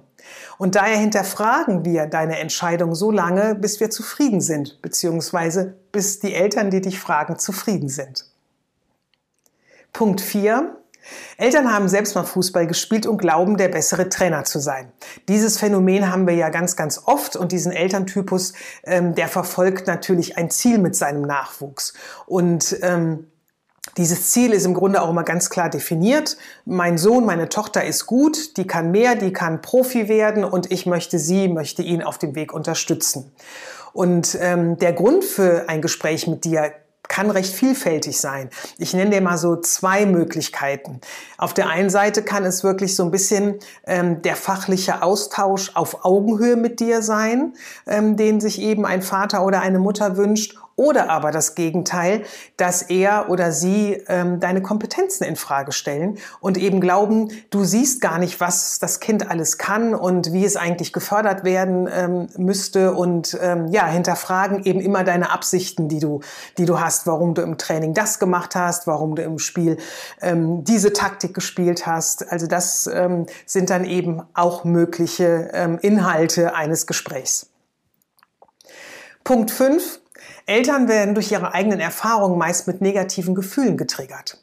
Und 0.57 0.75
daher 0.75 0.97
hinterfragen 0.97 1.85
wir 1.85 2.05
deine 2.05 2.39
Entscheidung 2.39 2.93
so 2.95 3.11
lange, 3.11 3.55
bis 3.55 3.79
wir 3.79 3.89
zufrieden 3.89 4.41
sind, 4.41 4.81
beziehungsweise 4.81 5.75
bis 5.91 6.19
die 6.19 6.33
Eltern, 6.33 6.69
die 6.69 6.81
dich 6.81 6.99
fragen, 6.99 7.39
zufrieden 7.39 7.89
sind. 7.89 8.25
Punkt 9.93 10.21
4. 10.21 10.80
Eltern 11.37 11.73
haben 11.73 11.87
selbst 11.87 12.15
mal 12.15 12.23
Fußball 12.23 12.67
gespielt 12.67 13.05
und 13.05 13.17
glauben, 13.17 13.57
der 13.57 13.69
bessere 13.69 14.09
Trainer 14.09 14.43
zu 14.43 14.59
sein. 14.59 14.91
Dieses 15.27 15.57
Phänomen 15.57 16.11
haben 16.11 16.27
wir 16.27 16.35
ja 16.35 16.49
ganz, 16.49 16.75
ganz 16.75 17.01
oft 17.05 17.35
und 17.35 17.51
diesen 17.51 17.71
Elterntypus, 17.71 18.53
ähm, 18.83 19.15
der 19.15 19.27
verfolgt 19.27 19.87
natürlich 19.87 20.37
ein 20.37 20.49
Ziel 20.49 20.77
mit 20.77 20.95
seinem 20.95 21.21
Nachwuchs. 21.21 21.93
Und 22.25 22.77
ähm, 22.81 23.27
dieses 23.97 24.29
Ziel 24.29 24.53
ist 24.53 24.65
im 24.65 24.73
Grunde 24.73 25.01
auch 25.01 25.09
immer 25.09 25.23
ganz 25.23 25.49
klar 25.49 25.69
definiert. 25.69 26.37
Mein 26.65 26.97
Sohn, 26.97 27.25
meine 27.25 27.49
Tochter 27.49 27.83
ist 27.83 28.05
gut, 28.05 28.57
die 28.57 28.65
kann 28.65 28.91
mehr, 28.91 29.15
die 29.15 29.33
kann 29.33 29.61
Profi 29.61 30.07
werden 30.07 30.43
und 30.45 30.71
ich 30.71 30.85
möchte 30.85 31.19
sie, 31.19 31.47
möchte 31.47 31.81
ihn 31.81 32.01
auf 32.01 32.17
dem 32.17 32.35
Weg 32.35 32.53
unterstützen. 32.53 33.31
Und 33.93 34.37
ähm, 34.39 34.77
der 34.77 34.93
Grund 34.93 35.25
für 35.25 35.67
ein 35.67 35.81
Gespräch 35.81 36.27
mit 36.27 36.45
dir 36.45 36.71
kann 37.11 37.29
recht 37.29 37.53
vielfältig 37.53 38.17
sein. 38.21 38.49
Ich 38.77 38.93
nenne 38.93 39.11
dir 39.11 39.19
mal 39.19 39.37
so 39.37 39.57
zwei 39.57 40.05
Möglichkeiten. 40.05 41.01
Auf 41.37 41.53
der 41.53 41.67
einen 41.67 41.89
Seite 41.89 42.23
kann 42.23 42.45
es 42.45 42.63
wirklich 42.63 42.95
so 42.95 43.03
ein 43.03 43.11
bisschen 43.11 43.59
ähm, 43.85 44.21
der 44.21 44.37
fachliche 44.37 45.03
Austausch 45.03 45.75
auf 45.75 46.05
Augenhöhe 46.05 46.55
mit 46.55 46.79
dir 46.79 47.01
sein, 47.01 47.53
ähm, 47.85 48.15
den 48.15 48.39
sich 48.39 48.61
eben 48.61 48.85
ein 48.85 49.01
Vater 49.01 49.45
oder 49.45 49.59
eine 49.59 49.79
Mutter 49.79 50.15
wünscht. 50.15 50.57
Oder 50.81 51.11
aber 51.11 51.29
das 51.29 51.53
Gegenteil, 51.53 52.23
dass 52.57 52.81
er 52.81 53.29
oder 53.29 53.51
sie 53.51 54.01
ähm, 54.07 54.39
deine 54.39 54.63
Kompetenzen 54.63 55.25
in 55.25 55.35
Frage 55.35 55.73
stellen 55.73 56.17
und 56.39 56.57
eben 56.57 56.81
glauben, 56.81 57.27
du 57.51 57.63
siehst 57.63 58.01
gar 58.01 58.17
nicht, 58.17 58.39
was 58.39 58.79
das 58.79 58.99
Kind 58.99 59.29
alles 59.29 59.59
kann 59.59 59.93
und 59.93 60.33
wie 60.33 60.43
es 60.43 60.55
eigentlich 60.55 60.91
gefördert 60.91 61.43
werden 61.43 61.87
ähm, 61.87 62.29
müsste 62.35 62.95
und 62.95 63.37
ähm, 63.43 63.67
ja 63.67 63.85
hinterfragen 63.85 64.63
eben 64.63 64.81
immer 64.81 65.03
deine 65.03 65.29
Absichten, 65.29 65.87
die 65.87 65.99
du, 65.99 66.21
die 66.57 66.65
du 66.65 66.79
hast, 66.79 67.05
warum 67.05 67.35
du 67.35 67.43
im 67.43 67.59
Training 67.59 67.93
das 67.93 68.17
gemacht 68.17 68.55
hast, 68.55 68.87
warum 68.87 69.15
du 69.15 69.21
im 69.21 69.37
Spiel 69.37 69.77
ähm, 70.19 70.63
diese 70.63 70.93
Taktik 70.93 71.35
gespielt 71.35 71.85
hast. 71.85 72.31
Also 72.31 72.47
das 72.47 72.89
ähm, 72.91 73.27
sind 73.45 73.69
dann 73.69 73.85
eben 73.85 74.23
auch 74.33 74.63
mögliche 74.63 75.51
ähm, 75.53 75.77
Inhalte 75.79 76.55
eines 76.55 76.87
Gesprächs. 76.87 77.51
Punkt 79.23 79.51
5. 79.51 80.01
Eltern 80.45 80.87
werden 80.87 81.15
durch 81.15 81.31
ihre 81.31 81.53
eigenen 81.53 81.79
Erfahrungen 81.79 82.37
meist 82.37 82.67
mit 82.67 82.81
negativen 82.81 83.35
Gefühlen 83.35 83.77
getriggert. 83.77 84.41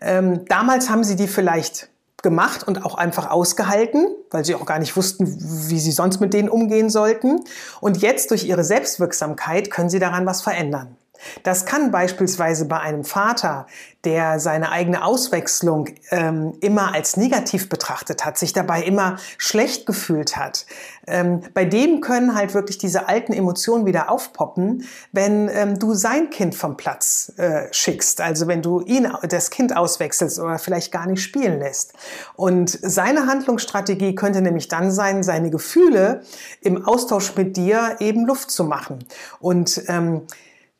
Ähm, 0.00 0.44
damals 0.46 0.90
haben 0.90 1.04
sie 1.04 1.16
die 1.16 1.28
vielleicht 1.28 1.88
gemacht 2.22 2.66
und 2.66 2.84
auch 2.84 2.96
einfach 2.96 3.30
ausgehalten, 3.30 4.08
weil 4.30 4.44
sie 4.44 4.54
auch 4.56 4.66
gar 4.66 4.80
nicht 4.80 4.96
wussten, 4.96 5.26
wie 5.68 5.78
sie 5.78 5.92
sonst 5.92 6.20
mit 6.20 6.34
denen 6.34 6.48
umgehen 6.48 6.90
sollten. 6.90 7.44
Und 7.80 7.98
jetzt 7.98 8.30
durch 8.30 8.44
ihre 8.44 8.64
Selbstwirksamkeit 8.64 9.70
können 9.70 9.90
sie 9.90 10.00
daran 10.00 10.26
was 10.26 10.42
verändern. 10.42 10.96
Das 11.42 11.66
kann 11.66 11.90
beispielsweise 11.90 12.66
bei 12.66 12.80
einem 12.80 13.04
Vater, 13.04 13.66
der 14.04 14.38
seine 14.38 14.70
eigene 14.70 15.04
Auswechslung 15.04 15.88
ähm, 16.10 16.54
immer 16.60 16.94
als 16.94 17.16
negativ 17.16 17.68
betrachtet 17.68 18.24
hat, 18.24 18.38
sich 18.38 18.52
dabei 18.52 18.82
immer 18.82 19.16
schlecht 19.38 19.86
gefühlt 19.86 20.36
hat. 20.36 20.66
Ähm, 21.06 21.40
bei 21.54 21.64
dem 21.64 22.00
können 22.00 22.34
halt 22.34 22.54
wirklich 22.54 22.78
diese 22.78 23.08
alten 23.08 23.32
Emotionen 23.32 23.86
wieder 23.86 24.10
aufpoppen, 24.10 24.84
wenn 25.12 25.48
ähm, 25.48 25.78
du 25.78 25.94
sein 25.94 26.30
Kind 26.30 26.54
vom 26.54 26.76
Platz 26.76 27.32
äh, 27.36 27.72
schickst, 27.72 28.20
also 28.20 28.46
wenn 28.46 28.62
du 28.62 28.80
ihn, 28.80 29.10
das 29.28 29.50
Kind 29.50 29.76
auswechselst 29.76 30.38
oder 30.38 30.58
vielleicht 30.58 30.92
gar 30.92 31.06
nicht 31.06 31.22
spielen 31.22 31.58
lässt. 31.58 31.94
Und 32.36 32.70
seine 32.70 33.26
Handlungsstrategie 33.26 34.14
könnte 34.14 34.40
nämlich 34.40 34.68
dann 34.68 34.90
sein, 34.90 35.22
seine 35.22 35.50
Gefühle 35.50 36.22
im 36.60 36.84
Austausch 36.84 37.34
mit 37.36 37.56
dir 37.56 37.96
eben 38.00 38.26
Luft 38.26 38.50
zu 38.50 38.64
machen. 38.64 39.04
Und 39.40 39.82
ähm, 39.88 40.22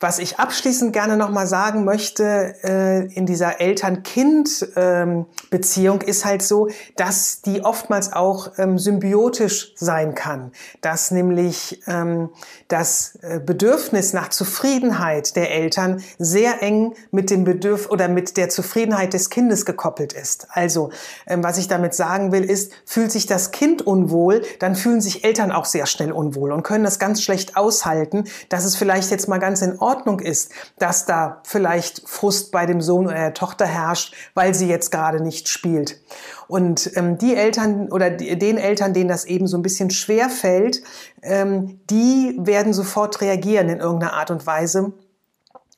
was 0.05 0.19
ich 0.19 0.39
abschließend 0.39 0.93
gerne 0.93 1.17
nochmal 1.17 1.47
sagen 1.47 1.87
möchte 1.87 2.57
äh, 2.63 3.07
in 3.15 3.25
dieser 3.25 3.63
Eltern-Kind-Beziehung 3.63 6.03
ähm, 6.03 6.07
ist 6.07 6.27
halt 6.27 6.43
so, 6.43 6.69
dass 6.95 7.41
die 7.41 7.65
oftmals 7.65 8.13
auch 8.13 8.51
ähm, 8.59 8.79
symbiotisch 8.79 9.73
sein 9.77 10.15
kann. 10.15 10.53
Dass 10.83 11.11
nämlich 11.11 11.81
ähm, 11.87 12.29
das 12.69 13.19
äh, 13.23 13.41
Bedürfnis 13.41 14.13
nach 14.13 14.29
Zufriedenheit 14.29 15.37
der 15.37 15.51
Eltern 15.51 16.05
sehr 16.19 16.63
eng 16.63 16.93
mit 17.11 17.31
dem 17.31 17.45
Bedürf 17.45 17.89
oder 17.89 18.09
mit 18.09 18.37
der 18.37 18.51
Zufriedenheit 18.51 19.15
des 19.15 19.31
Kindes 19.31 19.65
gekoppelt 19.65 20.13
ist. 20.13 20.49
Also, 20.51 20.91
ähm, 21.27 21.43
was 21.43 21.57
ich 21.57 21.67
damit 21.67 21.95
sagen 21.95 22.31
will, 22.31 22.45
ist, 22.45 22.73
fühlt 22.85 23.11
sich 23.11 23.25
das 23.25 23.53
Kind 23.53 23.81
unwohl, 23.81 24.43
dann 24.59 24.77
fühlen 24.77 25.01
sich 25.01 25.25
Eltern 25.25 25.51
auch 25.51 25.65
sehr 25.65 25.87
schnell 25.87 26.13
unwohl 26.13 26.53
und 26.53 26.63
können 26.63 26.85
das 26.85 26.99
ganz 26.99 27.23
schlecht 27.23 27.57
aushalten, 27.57 28.25
dass 28.51 28.67
es 28.67 28.77
vielleicht 28.77 29.11
jetzt 29.11 29.29
mal 29.29 29.39
ganz 29.39 29.63
in 29.63 29.79
Ordnung 29.79 29.94
Ordnung 29.95 30.21
ist, 30.21 30.53
dass 30.79 31.07
da 31.07 31.41
vielleicht 31.45 32.09
Frust 32.09 32.51
bei 32.51 32.67
dem 32.67 32.81
Sohn 32.81 33.07
oder 33.07 33.17
der 33.17 33.35
Tochter 33.35 33.67
herrscht, 33.67 34.15
weil 34.35 34.55
sie 34.55 34.69
jetzt 34.69 34.91
gerade 34.91 35.23
nicht 35.23 35.49
spielt. 35.49 36.01
Und 36.49 36.91
ähm, 36.97 37.19
die 37.19 37.35
Eltern 37.35 37.91
oder 37.91 38.11
die, 38.11 38.39
den 38.39 38.59
Eltern, 38.59 38.93
denen 38.93 39.09
das 39.09 39.25
eben 39.25 39.47
so 39.47 39.57
ein 39.57 39.63
bisschen 39.63 39.91
schwer 39.91 40.29
fällt, 40.29 40.83
ähm, 41.23 41.81
die 41.91 42.37
werden 42.39 42.73
sofort 42.73 43.21
reagieren 43.21 43.69
in 43.69 43.81
irgendeiner 43.81 44.15
Art 44.15 44.31
und 44.31 44.47
Weise, 44.47 44.93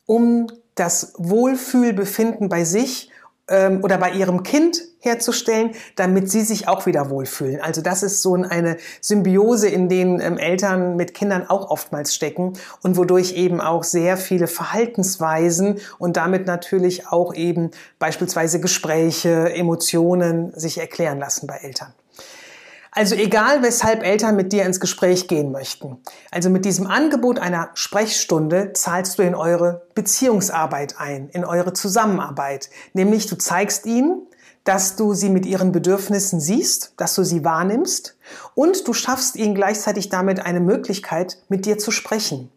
um 0.06 0.46
das 0.74 1.14
Wohlfühlbefinden 1.16 2.48
bei 2.48 2.64
sich 2.64 3.10
ähm, 3.48 3.82
oder 3.82 3.98
bei 3.98 4.12
ihrem 4.12 4.42
Kind 4.42 4.82
herzustellen, 5.00 5.70
damit 5.94 6.30
sie 6.30 6.42
sich 6.42 6.68
auch 6.68 6.86
wieder 6.86 7.10
wohlfühlen. 7.10 7.60
Also 7.60 7.80
das 7.80 8.02
ist 8.02 8.22
so 8.22 8.34
eine 8.34 8.76
Symbiose, 9.00 9.68
in 9.68 9.88
denen 9.88 10.20
ähm, 10.20 10.38
Eltern 10.38 10.96
mit 10.96 11.14
Kindern 11.14 11.48
auch 11.48 11.70
oftmals 11.70 12.14
stecken 12.14 12.54
und 12.82 12.96
wodurch 12.96 13.34
eben 13.34 13.60
auch 13.60 13.84
sehr 13.84 14.16
viele 14.16 14.48
Verhaltensweisen 14.48 15.78
und 15.98 16.16
damit 16.16 16.46
natürlich 16.46 17.08
auch 17.08 17.34
eben 17.34 17.70
beispielsweise 17.98 18.60
Gespräche, 18.60 19.52
Emotionen 19.54 20.52
sich 20.58 20.78
erklären 20.78 21.18
lassen 21.18 21.46
bei 21.46 21.56
Eltern. 21.56 21.92
Also 22.96 23.14
egal, 23.14 23.62
weshalb 23.62 24.02
Eltern 24.02 24.36
mit 24.36 24.54
dir 24.54 24.64
ins 24.64 24.80
Gespräch 24.80 25.28
gehen 25.28 25.52
möchten. 25.52 25.98
Also 26.30 26.48
mit 26.48 26.64
diesem 26.64 26.86
Angebot 26.86 27.38
einer 27.38 27.68
Sprechstunde 27.74 28.72
zahlst 28.72 29.18
du 29.18 29.22
in 29.22 29.34
eure 29.34 29.82
Beziehungsarbeit 29.94 30.94
ein, 30.96 31.28
in 31.28 31.44
eure 31.44 31.74
Zusammenarbeit. 31.74 32.70
Nämlich 32.94 33.26
du 33.26 33.36
zeigst 33.36 33.84
ihnen, 33.84 34.26
dass 34.64 34.96
du 34.96 35.12
sie 35.12 35.28
mit 35.28 35.44
ihren 35.44 35.72
Bedürfnissen 35.72 36.40
siehst, 36.40 36.94
dass 36.96 37.14
du 37.14 37.22
sie 37.22 37.44
wahrnimmst 37.44 38.16
und 38.54 38.88
du 38.88 38.94
schaffst 38.94 39.36
ihnen 39.36 39.54
gleichzeitig 39.54 40.08
damit 40.08 40.40
eine 40.40 40.60
Möglichkeit, 40.60 41.36
mit 41.50 41.66
dir 41.66 41.76
zu 41.76 41.90
sprechen. 41.90 42.50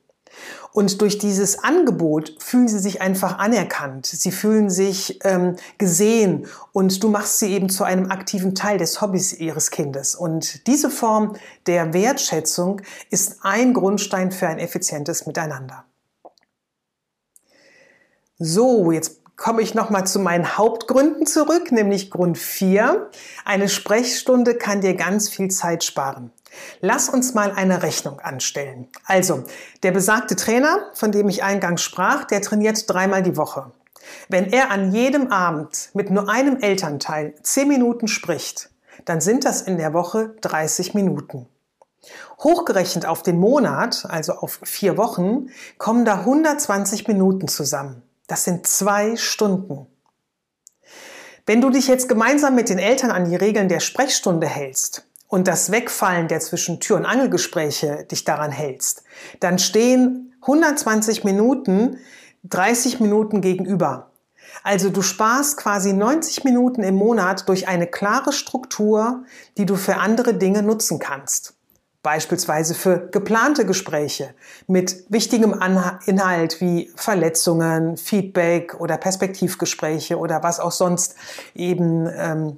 Und 0.72 1.02
durch 1.02 1.18
dieses 1.18 1.64
Angebot 1.64 2.36
fühlen 2.40 2.68
sie 2.68 2.80
sich 2.80 3.02
einfach 3.02 3.40
anerkannt. 3.40 4.06
Sie 4.06 4.32
fühlen 4.32 4.70
sich 4.70 5.20
ähm, 5.24 5.56
gesehen 5.78 6.48
und 6.74 7.04
du 7.04 7.10
machst 7.10 7.40
sie 7.40 7.52
eben 7.52 7.70
zu 7.70 7.84
einem 7.84 8.12
aktiven 8.12 8.56
Teil 8.56 8.78
des 8.78 9.02
Hobbys 9.02 9.34
ihres 9.34 9.72
Kindes. 9.72 10.16
Und 10.16 10.68
diese 10.68 10.90
Form 10.90 11.36
der 11.66 11.94
Wertschätzung 11.94 12.82
ist 13.10 13.40
ein 13.42 13.74
Grundstein 13.74 14.32
für 14.32 14.48
ein 14.48 14.60
effizientes 14.60 15.26
Miteinander. 15.26 15.86
So, 18.38 18.92
jetzt 18.92 19.20
komme 19.36 19.62
ich 19.62 19.74
nochmal 19.74 20.06
zu 20.06 20.20
meinen 20.20 20.58
Hauptgründen 20.58 21.26
zurück, 21.26 21.72
nämlich 21.72 22.12
Grund 22.12 22.38
4. 22.38 23.10
Eine 23.44 23.70
Sprechstunde 23.70 24.56
kann 24.56 24.82
dir 24.82 24.96
ganz 24.96 25.30
viel 25.30 25.50
Zeit 25.50 25.84
sparen. 25.84 26.32
Lass 26.82 27.10
uns 27.10 27.34
mal 27.34 27.52
eine 27.52 27.84
Rechnung 27.84 28.20
anstellen. 28.20 28.88
Also, 29.06 29.44
der 29.84 29.92
besagte 29.92 30.36
Trainer, 30.36 30.90
von 30.94 31.12
dem 31.12 31.30
ich 31.30 31.44
eingangs 31.44 31.82
sprach, 31.82 32.26
der 32.26 32.42
trainiert 32.42 32.90
dreimal 32.90 33.24
die 33.24 33.38
Woche. 33.38 33.72
Wenn 34.28 34.52
er 34.52 34.72
an 34.72 34.92
jedem 34.92 35.32
Abend 35.32 35.90
mit 35.94 36.10
nur 36.10 36.30
einem 36.30 36.58
Elternteil 36.58 37.34
zehn 37.44 37.68
Minuten 37.68 38.08
spricht, 38.08 38.70
dann 39.06 39.22
sind 39.22 39.46
das 39.46 39.62
in 39.62 39.78
der 39.78 39.94
Woche 39.94 40.36
30 40.42 40.94
Minuten. 40.94 41.48
Hochgerechnet 42.44 43.06
auf 43.06 43.24
den 43.24 43.38
Monat, 43.38 44.06
also 44.10 44.34
auf 44.34 44.60
vier 44.64 44.98
Wochen, 44.98 45.50
kommen 45.78 46.06
da 46.06 46.20
120 46.20 47.08
Minuten 47.08 47.48
zusammen. 47.48 48.02
Das 48.28 48.46
sind 48.46 48.68
zwei 48.68 49.18
Stunden. 49.18 49.88
Wenn 51.46 51.62
du 51.62 51.70
dich 51.70 51.88
jetzt 51.88 52.08
gemeinsam 52.08 52.56
mit 52.56 52.70
den 52.70 52.80
Eltern 52.80 53.12
an 53.12 53.30
die 53.30 53.36
Regeln 53.36 53.70
der 53.70 53.80
Sprechstunde 53.80 54.48
hältst 54.48 55.09
und 55.30 55.48
das 55.48 55.72
Wegfallen 55.72 56.28
der 56.28 56.42
zwischen 56.42 56.82
Tür- 56.82 56.98
und 56.98 57.06
Angelgespräche 57.06 58.06
dich 58.12 58.26
daran 58.26 58.52
hältst, 58.52 59.04
dann 59.40 59.60
stehen 59.60 60.34
120 60.42 61.24
Minuten 61.24 61.98
30 62.44 63.00
Minuten 63.00 63.40
gegenüber. 63.40 64.12
Also 64.64 64.90
du 64.90 65.02
sparst 65.02 65.58
quasi 65.58 65.94
90 65.94 66.44
Minuten 66.44 66.84
im 66.84 66.96
Monat 66.96 67.48
durch 67.48 67.68
eine 67.68 67.86
klare 67.86 68.34
Struktur, 68.34 69.24
die 69.58 69.66
du 69.66 69.76
für 69.76 69.98
andere 69.98 70.34
Dinge 70.34 70.64
nutzen 70.64 71.00
kannst. 71.00 71.54
Beispielsweise 72.02 72.74
für 72.76 73.10
geplante 73.10 73.66
Gespräche 73.66 74.34
mit 74.68 75.06
wichtigem 75.10 75.54
Inhalt 76.06 76.62
wie 76.62 76.92
Verletzungen, 76.96 77.98
Feedback 77.98 78.80
oder 78.80 78.98
Perspektivgespräche 78.98 80.18
oder 80.18 80.42
was 80.42 80.60
auch 80.62 80.72
sonst 80.72 81.16
eben 81.54 82.10
ähm, 82.16 82.58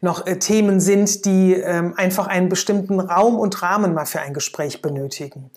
noch 0.00 0.26
äh, 0.26 0.38
Themen 0.38 0.80
sind, 0.80 1.24
die 1.24 1.54
ähm, 1.54 1.94
einfach 1.96 2.26
einen 2.26 2.48
bestimmten 2.48 3.00
Raum 3.00 3.38
und 3.38 3.62
Rahmen 3.62 3.94
mal 3.94 4.06
für 4.06 4.20
ein 4.20 4.34
Gespräch 4.34 4.82
benötigen. 4.82 5.50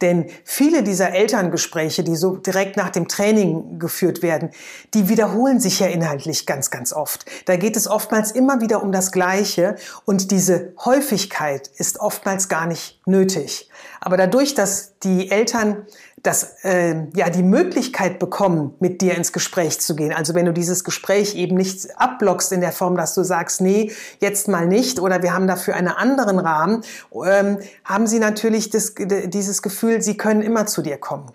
Denn 0.00 0.26
viele 0.44 0.82
dieser 0.82 1.12
Elterngespräche, 1.12 2.04
die 2.04 2.16
so 2.16 2.36
direkt 2.36 2.76
nach 2.76 2.90
dem 2.90 3.08
Training 3.08 3.78
geführt 3.78 4.22
werden, 4.22 4.50
die 4.94 5.08
wiederholen 5.08 5.60
sich 5.60 5.80
ja 5.80 5.86
inhaltlich 5.86 6.46
ganz, 6.46 6.70
ganz 6.70 6.92
oft. 6.92 7.24
Da 7.46 7.56
geht 7.56 7.76
es 7.76 7.88
oftmals 7.88 8.30
immer 8.32 8.60
wieder 8.60 8.82
um 8.82 8.92
das 8.92 9.12
Gleiche 9.12 9.76
und 10.04 10.30
diese 10.30 10.72
Häufigkeit 10.84 11.70
ist 11.76 12.00
oftmals 12.00 12.48
gar 12.48 12.66
nicht 12.66 13.00
nötig. 13.06 13.70
Aber 14.00 14.16
dadurch, 14.16 14.54
dass 14.54 14.98
die 15.00 15.30
Eltern 15.30 15.86
das, 16.26 16.56
äh, 16.64 17.06
ja, 17.14 17.30
die 17.30 17.42
Möglichkeit 17.42 18.18
bekommen, 18.18 18.74
mit 18.80 19.00
dir 19.00 19.14
ins 19.14 19.32
Gespräch 19.32 19.80
zu 19.80 19.94
gehen. 19.94 20.12
Also 20.12 20.34
wenn 20.34 20.44
du 20.44 20.52
dieses 20.52 20.82
Gespräch 20.82 21.36
eben 21.36 21.56
nicht 21.56 21.88
abblockst 22.00 22.52
in 22.52 22.60
der 22.60 22.72
Form, 22.72 22.96
dass 22.96 23.14
du 23.14 23.22
sagst, 23.22 23.60
nee, 23.60 23.92
jetzt 24.18 24.48
mal 24.48 24.66
nicht 24.66 24.98
oder 24.98 25.22
wir 25.22 25.32
haben 25.32 25.46
dafür 25.46 25.74
einen 25.74 25.88
anderen 25.88 26.38
Rahmen, 26.38 26.82
ähm, 27.24 27.58
haben 27.84 28.06
sie 28.06 28.18
natürlich 28.18 28.70
das, 28.70 28.94
dieses 28.96 29.62
Gefühl, 29.62 30.02
sie 30.02 30.16
können 30.16 30.42
immer 30.42 30.66
zu 30.66 30.82
dir 30.82 30.98
kommen. 30.98 31.30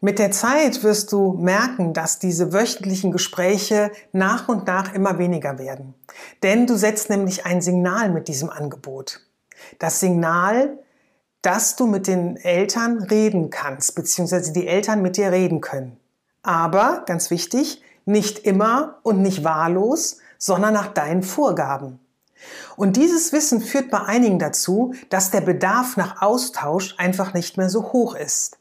Mit 0.00 0.18
der 0.18 0.32
Zeit 0.32 0.82
wirst 0.82 1.12
du 1.12 1.32
merken, 1.32 1.94
dass 1.94 2.18
diese 2.18 2.52
wöchentlichen 2.52 3.12
Gespräche 3.12 3.90
nach 4.12 4.48
und 4.48 4.66
nach 4.66 4.92
immer 4.92 5.18
weniger 5.18 5.58
werden. 5.58 5.94
Denn 6.42 6.66
du 6.66 6.76
setzt 6.76 7.08
nämlich 7.10 7.46
ein 7.46 7.62
Signal 7.62 8.10
mit 8.10 8.28
diesem 8.28 8.50
Angebot. 8.50 9.20
Das 9.78 10.00
Signal, 10.00 10.78
dass 11.44 11.76
du 11.76 11.86
mit 11.86 12.06
den 12.06 12.36
Eltern 12.36 13.02
reden 13.02 13.50
kannst, 13.50 13.94
beziehungsweise 13.94 14.52
die 14.52 14.66
Eltern 14.66 15.02
mit 15.02 15.16
dir 15.18 15.30
reden 15.30 15.60
können. 15.60 15.98
Aber, 16.42 17.02
ganz 17.06 17.30
wichtig, 17.30 17.82
nicht 18.06 18.40
immer 18.40 18.98
und 19.02 19.20
nicht 19.20 19.44
wahllos, 19.44 20.18
sondern 20.38 20.74
nach 20.74 20.88
deinen 20.88 21.22
Vorgaben. 21.22 22.00
Und 22.76 22.96
dieses 22.96 23.32
Wissen 23.32 23.60
führt 23.60 23.90
bei 23.90 24.00
einigen 24.00 24.38
dazu, 24.38 24.94
dass 25.10 25.30
der 25.30 25.42
Bedarf 25.42 25.96
nach 25.96 26.22
Austausch 26.22 26.94
einfach 26.98 27.34
nicht 27.34 27.56
mehr 27.56 27.70
so 27.70 27.92
hoch 27.92 28.14
ist 28.14 28.58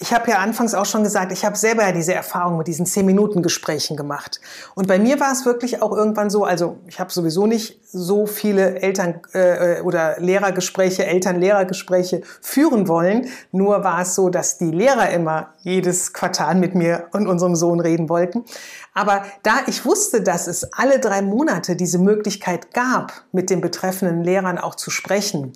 ich 0.00 0.12
habe 0.12 0.30
ja 0.30 0.38
anfangs 0.38 0.74
auch 0.74 0.86
schon 0.86 1.02
gesagt, 1.02 1.32
ich 1.32 1.44
habe 1.44 1.56
selber 1.56 1.82
ja 1.82 1.90
diese 1.92 2.14
Erfahrung 2.14 2.56
mit 2.56 2.68
diesen 2.68 2.86
zehn 2.86 3.04
Minuten 3.04 3.42
Gesprächen 3.42 3.96
gemacht. 3.96 4.40
Und 4.76 4.86
bei 4.86 4.98
mir 4.98 5.18
war 5.18 5.32
es 5.32 5.44
wirklich 5.44 5.82
auch 5.82 5.90
irgendwann 5.90 6.30
so, 6.30 6.44
also 6.44 6.76
ich 6.86 7.00
habe 7.00 7.10
sowieso 7.10 7.46
nicht 7.46 7.80
so 7.90 8.26
viele 8.26 8.80
Eltern 8.80 9.20
äh, 9.32 9.80
oder 9.80 10.20
Lehrergespräche, 10.20 11.04
Eltern-Lehrergespräche 11.04 12.22
führen 12.40 12.86
wollen. 12.86 13.28
Nur 13.50 13.82
war 13.82 14.02
es 14.02 14.14
so, 14.14 14.28
dass 14.28 14.56
die 14.56 14.70
Lehrer 14.70 15.10
immer 15.10 15.54
jedes 15.62 16.12
Quartal 16.12 16.54
mit 16.54 16.76
mir 16.76 17.08
und 17.12 17.26
unserem 17.26 17.56
Sohn 17.56 17.80
reden 17.80 18.08
wollten. 18.08 18.44
Aber 18.98 19.22
da 19.44 19.60
ich 19.68 19.84
wusste, 19.84 20.22
dass 20.22 20.48
es 20.48 20.72
alle 20.72 20.98
drei 20.98 21.22
Monate 21.22 21.76
diese 21.76 21.98
Möglichkeit 21.98 22.74
gab, 22.74 23.12
mit 23.30 23.48
den 23.48 23.60
betreffenden 23.60 24.24
Lehrern 24.24 24.58
auch 24.58 24.74
zu 24.74 24.90
sprechen, 24.90 25.52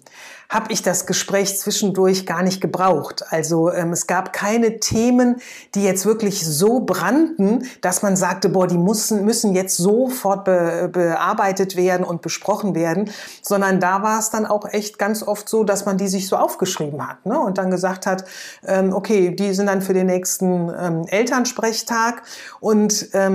habe 0.53 0.71
ich 0.71 0.83
das 0.83 1.07
Gespräch 1.07 1.59
zwischendurch 1.59 2.27
gar 2.27 2.43
nicht 2.43 2.61
gebraucht. 2.61 3.25
Also 3.31 3.73
ähm, 3.73 3.93
es 3.93 4.07
gab 4.07 4.35
keine 4.35 4.81
Themen, 4.81 5.37
die 5.75 5.83
jetzt 5.83 6.05
wirklich 6.05 6.47
so 6.47 6.81
brannten, 6.81 7.67
dass 7.81 8.03
man 8.03 8.17
sagte, 8.17 8.51
boah, 8.51 8.67
die 8.67 8.77
müssen, 8.77 9.25
müssen 9.25 9.55
jetzt 9.55 9.79
sofort 9.79 10.45
be 10.45 10.91
bearbeitet 10.93 11.75
werden 11.75 12.05
und 12.05 12.21
besprochen 12.21 12.75
werden, 12.75 13.11
sondern 13.41 13.81
da 13.81 14.03
war 14.03 14.19
es 14.19 14.29
dann 14.29 14.45
auch 14.45 14.69
echt 14.71 14.99
ganz 14.99 15.23
oft 15.23 15.49
so, 15.49 15.65
dass 15.65 15.87
man 15.87 15.97
die 15.97 16.09
sich 16.09 16.29
so 16.29 16.37
aufgeschrieben 16.37 17.09
hat 17.09 17.25
ne? 17.25 17.41
und 17.41 17.57
dann 17.57 17.71
gesagt 17.71 18.05
hat, 18.05 18.25
ähm, 18.67 18.93
okay, 18.93 19.35
die 19.35 19.55
sind 19.55 19.67
dann 19.67 19.81
für 19.81 19.95
den 19.95 20.07
nächsten 20.07 20.71
ähm, 20.79 21.05
Elternsprechtag 21.07 22.23
und 22.61 23.09
ähm, 23.15 23.32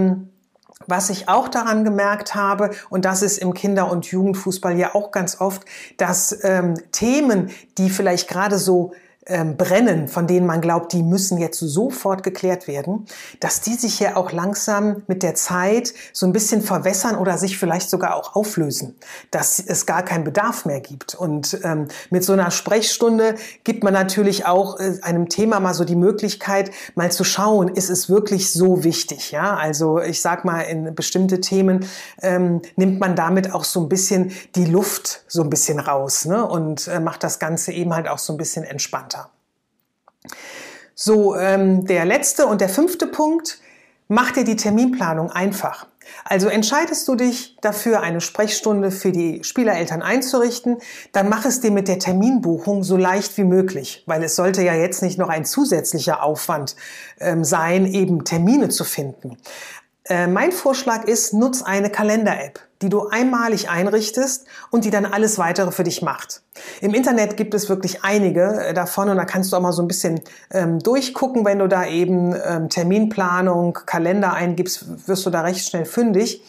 was 0.86 1.10
ich 1.10 1.28
auch 1.28 1.48
daran 1.48 1.84
gemerkt 1.84 2.36
habe, 2.36 2.72
und 2.90 3.06
das 3.06 3.22
ist 3.22 3.40
im 3.40 3.54
Kinder- 3.54 3.92
und 3.92 4.06
Jugendfußball 4.06 4.78
ja 4.78 4.96
auch 4.96 5.12
ganz 5.12 5.42
oft, 5.42 5.64
dass 5.98 6.44
ähm, 6.44 6.76
Themen, 6.92 7.50
die 7.78 7.90
vielleicht 7.90 8.30
gerade 8.30 8.58
so 8.58 8.94
ähm, 9.28 9.58
brennen, 9.58 10.08
von 10.08 10.28
denen 10.28 10.46
man 10.46 10.62
glaubt, 10.62 10.94
die 10.94 11.04
müssen 11.04 11.38
jetzt 11.38 11.60
sofort 11.60 12.24
geklärt 12.24 12.68
werden, 12.68 13.06
dass 13.40 13.62
die 13.62 13.76
sich 13.76 14.00
ja 14.00 14.16
auch 14.16 14.32
langsam 14.32 15.04
mit 15.08 15.24
der 15.24 15.36
Zeit 15.36 15.94
so 16.13 16.26
ein 16.26 16.34
bisschen 16.34 16.62
verwässern 16.62 17.16
oder 17.16 17.38
sich 17.38 17.58
vielleicht 17.58 17.90
sogar 17.90 18.16
auch 18.16 18.36
auflösen, 18.36 18.96
dass 19.32 19.60
es 19.60 19.86
gar 19.86 20.04
keinen 20.04 20.24
Bedarf 20.24 20.66
mehr 20.66 20.82
gibt. 20.82 21.16
Und 21.16 21.60
ähm, 21.63 21.88
mit 22.10 22.24
so 22.24 22.34
einer 22.34 22.52
Sprechstunde 22.52 23.36
gibt 23.63 23.84
man 23.84 23.94
natürlich 23.94 24.46
auch 24.46 24.80
äh, 24.80 25.00
einem 25.02 25.30
Thema 25.30 25.60
mal 25.60 25.74
so 25.74 25.84
die 25.84 25.96
Möglichkeit, 25.96 26.72
mal 26.96 27.12
zu 27.12 27.24
schauen, 27.24 27.68
ist 27.68 27.90
es 27.90 28.10
wirklich 28.10 28.52
so 28.52 28.84
wichtig? 28.84 29.32
Ja, 29.32 29.56
also 29.56 30.00
ich 30.00 30.22
sag 30.22 30.46
mal, 30.46 30.62
in 30.62 30.96
bestimmte 30.96 31.42
Themen 31.42 31.86
ähm, 32.22 32.62
nimmt 32.76 33.00
man 33.00 33.16
damit 33.16 33.54
auch 33.54 33.63
so 33.63 33.82
ein 33.82 33.90
bisschen 33.90 34.32
die 34.56 34.66
Luft 34.66 35.24
so 35.28 35.42
ein 35.42 35.50
bisschen 35.50 35.80
raus 35.80 36.26
ne? 36.26 36.46
und 36.46 36.88
äh, 36.88 37.00
macht 37.00 37.24
das 37.24 37.40
Ganze 37.40 37.72
eben 37.72 37.94
halt 37.94 38.08
auch 38.08 38.20
so 38.20 38.34
ein 38.34 38.38
bisschen 38.38 38.63
entspannter. 38.63 39.17
So, 40.96 41.36
ähm, 41.36 41.86
der 41.86 42.06
letzte 42.06 42.48
und 42.48 42.62
der 42.62 42.70
fünfte 42.70 43.08
Punkt, 43.08 43.60
mach 44.08 44.32
dir 44.32 44.44
die 44.44 44.56
Terminplanung 44.56 45.32
einfach. 45.32 45.88
Also 46.24 46.48
entscheidest 46.48 47.08
du 47.08 47.16
dich 47.16 47.58
dafür, 47.62 48.02
eine 48.02 48.22
Sprechstunde 48.22 48.92
für 48.92 49.12
die 49.12 49.44
Spielereltern 49.44 50.02
einzurichten, 50.02 50.78
dann 51.12 51.30
mach 51.30 51.46
es 51.46 51.60
dir 51.60 51.72
mit 51.72 51.88
der 51.88 52.00
Terminbuchung 52.00 52.84
so 52.84 52.98
leicht 52.98 53.38
wie 53.38 53.44
möglich, 53.44 54.04
weil 54.06 54.24
es 54.24 54.36
sollte 54.36 54.63
ja 54.63 54.74
jetzt 54.74 55.02
nicht 55.02 55.18
noch 55.18 55.30
ein 55.30 55.46
zusätzlicher 55.46 56.24
Aufwand 56.24 56.76
ähm, 57.20 57.44
sein, 57.44 57.86
eben 57.86 58.24
Termine 58.24 58.70
zu 58.70 58.84
finden. 58.84 59.38
Äh, 60.06 60.28
mein 60.28 60.52
Vorschlag 60.52 61.06
ist, 61.06 61.34
nutz 61.34 61.62
eine 61.62 61.90
Kalender-App, 61.90 62.60
die 62.82 62.90
du 62.90 63.08
einmalig 63.08 63.70
einrichtest 63.70 64.46
und 64.70 64.86
die 64.86 64.90
dann 64.90 65.06
alles 65.06 65.38
weitere 65.38 65.72
für 65.72 65.84
dich 65.84 66.02
macht. 66.02 66.42
Im 66.82 66.94
Internet 66.94 67.38
gibt 67.38 67.54
es 67.54 67.70
wirklich 67.70 68.04
einige 68.04 68.68
äh, 68.68 68.74
davon 68.74 69.10
und 69.10 69.18
da 69.18 69.26
kannst 69.26 69.52
du 69.52 69.58
auch 69.58 69.62
mal 69.62 69.74
so 69.74 69.82
ein 69.82 69.88
bisschen 69.88 70.22
ähm, 70.52 70.80
durchgucken, 70.80 71.46
wenn 71.46 71.60
du 71.60 71.68
da 71.68 71.86
eben 71.86 72.36
ähm, 72.46 72.70
Terminplanung, 72.70 73.74
Kalender 73.86 74.34
eingibst, 74.34 75.08
wirst 75.08 75.26
du 75.26 75.30
da 75.30 75.42
recht 75.42 75.68
schnell 75.68 75.86
fündig. 75.86 76.42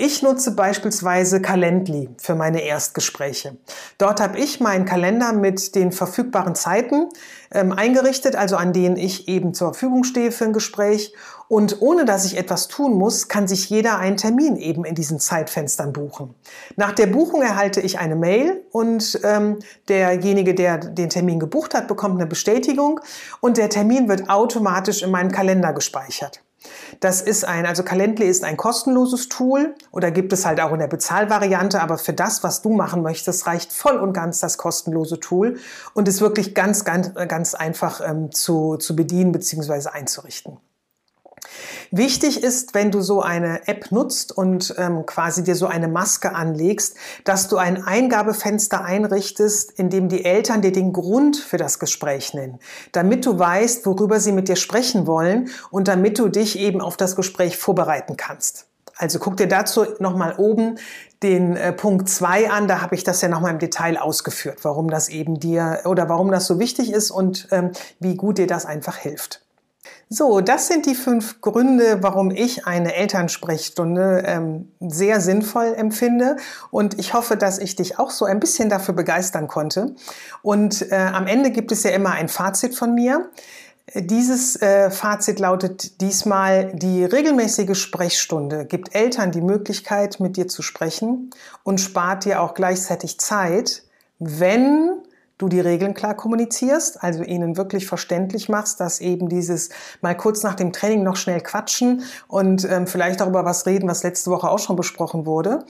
Ich 0.00 0.22
nutze 0.22 0.52
beispielsweise 0.52 1.42
Calendly 1.42 2.08
für 2.18 2.36
meine 2.36 2.62
Erstgespräche. 2.62 3.56
Dort 3.98 4.20
habe 4.20 4.38
ich 4.38 4.60
meinen 4.60 4.84
Kalender 4.84 5.32
mit 5.32 5.74
den 5.74 5.90
verfügbaren 5.90 6.54
Zeiten 6.54 7.08
ähm, 7.50 7.72
eingerichtet, 7.72 8.36
also 8.36 8.54
an 8.54 8.72
denen 8.72 8.96
ich 8.96 9.26
eben 9.26 9.54
zur 9.54 9.74
Verfügung 9.74 10.04
stehe 10.04 10.30
für 10.30 10.44
ein 10.44 10.52
Gespräch. 10.52 11.14
Und 11.48 11.82
ohne 11.82 12.04
dass 12.04 12.24
ich 12.24 12.36
etwas 12.36 12.68
tun 12.68 12.94
muss, 12.94 13.26
kann 13.26 13.48
sich 13.48 13.68
jeder 13.70 13.98
einen 13.98 14.16
Termin 14.16 14.54
eben 14.54 14.84
in 14.84 14.94
diesen 14.94 15.18
Zeitfenstern 15.18 15.92
buchen. 15.92 16.32
Nach 16.76 16.92
der 16.92 17.08
Buchung 17.08 17.42
erhalte 17.42 17.80
ich 17.80 17.98
eine 17.98 18.14
Mail 18.14 18.62
und 18.70 19.18
ähm, 19.24 19.58
derjenige, 19.88 20.54
der 20.54 20.78
den 20.78 21.10
Termin 21.10 21.40
gebucht 21.40 21.74
hat, 21.74 21.88
bekommt 21.88 22.20
eine 22.20 22.28
Bestätigung 22.28 23.00
und 23.40 23.56
der 23.56 23.68
Termin 23.68 24.08
wird 24.08 24.30
automatisch 24.30 25.02
in 25.02 25.10
meinem 25.10 25.32
Kalender 25.32 25.72
gespeichert. 25.72 26.40
Das 27.00 27.20
ist 27.20 27.44
ein, 27.44 27.66
also 27.66 27.82
Calendly 27.82 28.26
ist 28.26 28.44
ein 28.44 28.56
kostenloses 28.56 29.28
Tool 29.28 29.74
oder 29.90 30.10
gibt 30.10 30.32
es 30.32 30.44
halt 30.44 30.60
auch 30.60 30.72
in 30.72 30.80
der 30.80 30.88
Bezahlvariante, 30.88 31.80
aber 31.80 31.98
für 31.98 32.12
das, 32.12 32.42
was 32.42 32.62
du 32.62 32.70
machen 32.70 33.02
möchtest, 33.02 33.46
reicht 33.46 33.72
voll 33.72 33.96
und 33.96 34.12
ganz 34.12 34.40
das 34.40 34.58
kostenlose 34.58 35.20
Tool 35.20 35.58
und 35.94 36.08
ist 36.08 36.20
wirklich 36.20 36.54
ganz, 36.54 36.84
ganz, 36.84 37.12
ganz 37.28 37.54
einfach 37.54 38.00
ähm, 38.04 38.32
zu, 38.32 38.76
zu 38.76 38.96
bedienen 38.96 39.32
bzw. 39.32 39.88
einzurichten. 39.90 40.58
Wichtig 41.90 42.42
ist, 42.42 42.74
wenn 42.74 42.90
du 42.90 43.00
so 43.00 43.22
eine 43.22 43.66
App 43.66 43.90
nutzt 43.90 44.36
und 44.36 44.74
ähm, 44.78 45.06
quasi 45.06 45.42
dir 45.42 45.54
so 45.54 45.66
eine 45.66 45.88
Maske 45.88 46.34
anlegst, 46.34 46.96
dass 47.24 47.48
du 47.48 47.56
ein 47.56 47.82
Eingabefenster 47.82 48.84
einrichtest, 48.84 49.72
in 49.72 49.90
dem 49.90 50.08
die 50.08 50.24
Eltern 50.24 50.62
dir 50.62 50.72
den 50.72 50.92
Grund 50.92 51.36
für 51.36 51.56
das 51.56 51.78
Gespräch 51.78 52.34
nennen, 52.34 52.58
damit 52.92 53.24
du 53.24 53.38
weißt, 53.38 53.86
worüber 53.86 54.20
sie 54.20 54.32
mit 54.32 54.48
dir 54.48 54.56
sprechen 54.56 55.06
wollen 55.06 55.50
und 55.70 55.88
damit 55.88 56.18
du 56.18 56.28
dich 56.28 56.58
eben 56.58 56.80
auf 56.80 56.96
das 56.96 57.16
Gespräch 57.16 57.56
vorbereiten 57.56 58.16
kannst. 58.16 58.66
Also 58.98 59.20
guck 59.20 59.36
dir 59.36 59.46
dazu 59.46 59.86
nochmal 60.00 60.34
oben 60.38 60.78
den 61.22 61.56
äh, 61.56 61.72
Punkt 61.72 62.08
2 62.08 62.50
an, 62.50 62.68
da 62.68 62.80
habe 62.80 62.96
ich 62.96 63.04
das 63.04 63.20
ja 63.20 63.28
nochmal 63.28 63.52
im 63.52 63.58
Detail 63.58 63.96
ausgeführt, 63.96 64.58
warum 64.62 64.90
das 64.90 65.08
eben 65.08 65.38
dir 65.38 65.82
oder 65.84 66.08
warum 66.08 66.30
das 66.30 66.46
so 66.46 66.58
wichtig 66.58 66.92
ist 66.92 67.10
und 67.10 67.48
ähm, 67.52 67.70
wie 68.00 68.16
gut 68.16 68.38
dir 68.38 68.46
das 68.46 68.66
einfach 68.66 68.96
hilft. 68.96 69.40
So, 70.10 70.40
das 70.40 70.68
sind 70.68 70.86
die 70.86 70.94
fünf 70.94 71.42
Gründe, 71.42 72.02
warum 72.02 72.30
ich 72.30 72.66
eine 72.66 72.94
Elternsprechstunde 72.94 74.22
ähm, 74.26 74.72
sehr 74.80 75.20
sinnvoll 75.20 75.74
empfinde. 75.76 76.36
Und 76.70 76.98
ich 76.98 77.12
hoffe, 77.12 77.36
dass 77.36 77.58
ich 77.58 77.76
dich 77.76 77.98
auch 77.98 78.10
so 78.10 78.24
ein 78.24 78.40
bisschen 78.40 78.70
dafür 78.70 78.94
begeistern 78.94 79.48
konnte. 79.48 79.94
Und 80.40 80.90
äh, 80.90 80.96
am 80.96 81.26
Ende 81.26 81.50
gibt 81.50 81.72
es 81.72 81.82
ja 81.82 81.90
immer 81.90 82.12
ein 82.12 82.28
Fazit 82.28 82.74
von 82.74 82.94
mir. 82.94 83.28
Dieses 83.94 84.60
äh, 84.60 84.90
Fazit 84.90 85.40
lautet 85.40 86.00
diesmal, 86.00 86.72
die 86.74 87.04
regelmäßige 87.04 87.76
Sprechstunde 87.78 88.66
gibt 88.66 88.94
Eltern 88.94 89.30
die 89.30 89.40
Möglichkeit, 89.40 90.20
mit 90.20 90.36
dir 90.36 90.48
zu 90.48 90.62
sprechen 90.62 91.30
und 91.64 91.80
spart 91.80 92.24
dir 92.24 92.42
auch 92.42 92.54
gleichzeitig 92.54 93.18
Zeit, 93.18 93.82
wenn 94.18 95.02
du 95.38 95.48
die 95.48 95.60
Regeln 95.60 95.94
klar 95.94 96.14
kommunizierst, 96.14 97.02
also 97.02 97.22
ihnen 97.22 97.56
wirklich 97.56 97.86
verständlich 97.86 98.48
machst, 98.48 98.80
dass 98.80 99.00
eben 99.00 99.28
dieses 99.28 99.70
mal 100.00 100.16
kurz 100.16 100.42
nach 100.42 100.54
dem 100.54 100.72
Training 100.72 101.04
noch 101.04 101.16
schnell 101.16 101.40
quatschen 101.40 102.02
und 102.26 102.68
ähm, 102.70 102.86
vielleicht 102.86 103.20
darüber 103.20 103.44
was 103.44 103.64
reden, 103.64 103.88
was 103.88 104.02
letzte 104.02 104.30
Woche 104.30 104.50
auch 104.50 104.58
schon 104.58 104.76
besprochen 104.76 105.24
wurde, 105.24 105.64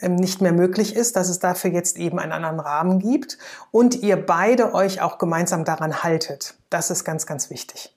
ähm, 0.00 0.16
nicht 0.16 0.42
mehr 0.42 0.52
möglich 0.52 0.94
ist, 0.94 1.16
dass 1.16 1.28
es 1.28 1.38
dafür 1.38 1.70
jetzt 1.70 1.96
eben 1.96 2.18
einen 2.18 2.32
anderen 2.32 2.60
Rahmen 2.60 2.98
gibt 2.98 3.38
und 3.70 4.02
ihr 4.02 4.16
beide 4.16 4.74
euch 4.74 5.00
auch 5.00 5.18
gemeinsam 5.18 5.64
daran 5.64 6.02
haltet. 6.02 6.54
Das 6.68 6.90
ist 6.90 7.04
ganz, 7.04 7.26
ganz 7.26 7.48
wichtig. 7.48 7.94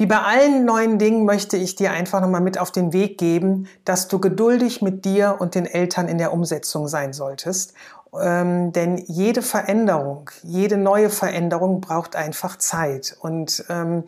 Wie 0.00 0.06
bei 0.06 0.20
allen 0.20 0.64
neuen 0.64 1.00
Dingen 1.00 1.24
möchte 1.24 1.56
ich 1.56 1.74
dir 1.74 1.90
einfach 1.90 2.20
nochmal 2.20 2.40
mit 2.40 2.56
auf 2.56 2.70
den 2.70 2.92
Weg 2.92 3.18
geben, 3.18 3.66
dass 3.84 4.06
du 4.06 4.20
geduldig 4.20 4.80
mit 4.80 5.04
dir 5.04 5.38
und 5.40 5.56
den 5.56 5.66
Eltern 5.66 6.06
in 6.06 6.18
der 6.18 6.32
Umsetzung 6.32 6.86
sein 6.86 7.12
solltest 7.12 7.74
ähm, 8.20 8.72
denn 8.72 8.96
jede 9.06 9.42
Veränderung, 9.42 10.30
jede 10.42 10.76
neue 10.76 11.10
Veränderung 11.10 11.80
braucht 11.80 12.16
einfach 12.16 12.56
Zeit. 12.56 13.16
Und 13.20 13.64
ähm, 13.68 14.04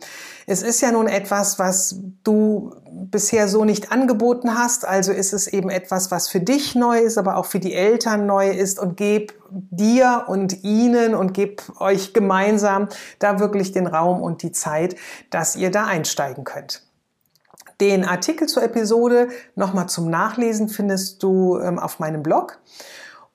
es 0.47 0.63
ist 0.63 0.81
ja 0.81 0.91
nun 0.91 1.07
etwas, 1.07 1.59
was 1.59 1.97
du 2.23 2.73
bisher 2.89 3.47
so 3.47 3.63
nicht 3.63 3.91
angeboten 3.91 4.57
hast. 4.57 4.85
Also 4.85 5.11
ist 5.11 5.33
es 5.33 5.47
eben 5.47 5.69
etwas, 5.69 6.11
was 6.11 6.29
für 6.29 6.39
dich 6.39 6.75
neu 6.75 6.99
ist, 6.99 7.17
aber 7.17 7.37
auch 7.37 7.45
für 7.45 7.59
die 7.59 7.73
Eltern 7.73 8.25
neu 8.25 8.49
ist. 8.49 8.79
Und 8.79 8.97
geb 8.97 9.33
dir 9.49 10.25
und 10.27 10.63
ihnen 10.63 11.13
und 11.13 11.33
geb 11.33 11.61
euch 11.79 12.13
gemeinsam 12.13 12.87
da 13.19 13.39
wirklich 13.39 13.71
den 13.71 13.87
Raum 13.87 14.21
und 14.21 14.41
die 14.41 14.51
Zeit, 14.51 14.95
dass 15.29 15.55
ihr 15.55 15.71
da 15.71 15.85
einsteigen 15.85 16.43
könnt. 16.43 16.83
Den 17.79 18.05
Artikel 18.05 18.47
zur 18.47 18.63
Episode 18.63 19.29
nochmal 19.55 19.87
zum 19.87 20.09
Nachlesen 20.09 20.69
findest 20.69 21.23
du 21.23 21.59
ähm, 21.59 21.79
auf 21.79 21.97
meinem 21.99 22.21
Blog 22.21 22.59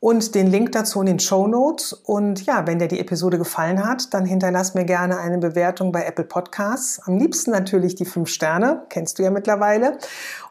und 0.06 0.36
den 0.36 0.46
Link 0.46 0.70
dazu 0.70 1.00
in 1.00 1.06
den 1.06 1.18
Show 1.18 1.48
Notes. 1.48 1.92
Und 1.92 2.46
ja, 2.46 2.64
wenn 2.68 2.78
dir 2.78 2.86
die 2.86 3.00
Episode 3.00 3.38
gefallen 3.38 3.84
hat, 3.84 4.14
dann 4.14 4.24
hinterlass 4.24 4.72
mir 4.72 4.84
gerne 4.84 5.18
eine 5.18 5.38
Bewertung 5.38 5.90
bei 5.90 6.04
Apple 6.04 6.22
Podcasts. 6.22 7.00
Am 7.06 7.18
liebsten 7.18 7.50
natürlich 7.50 7.96
die 7.96 8.04
fünf 8.04 8.28
Sterne, 8.28 8.84
kennst 8.88 9.18
du 9.18 9.24
ja 9.24 9.32
mittlerweile. 9.32 9.98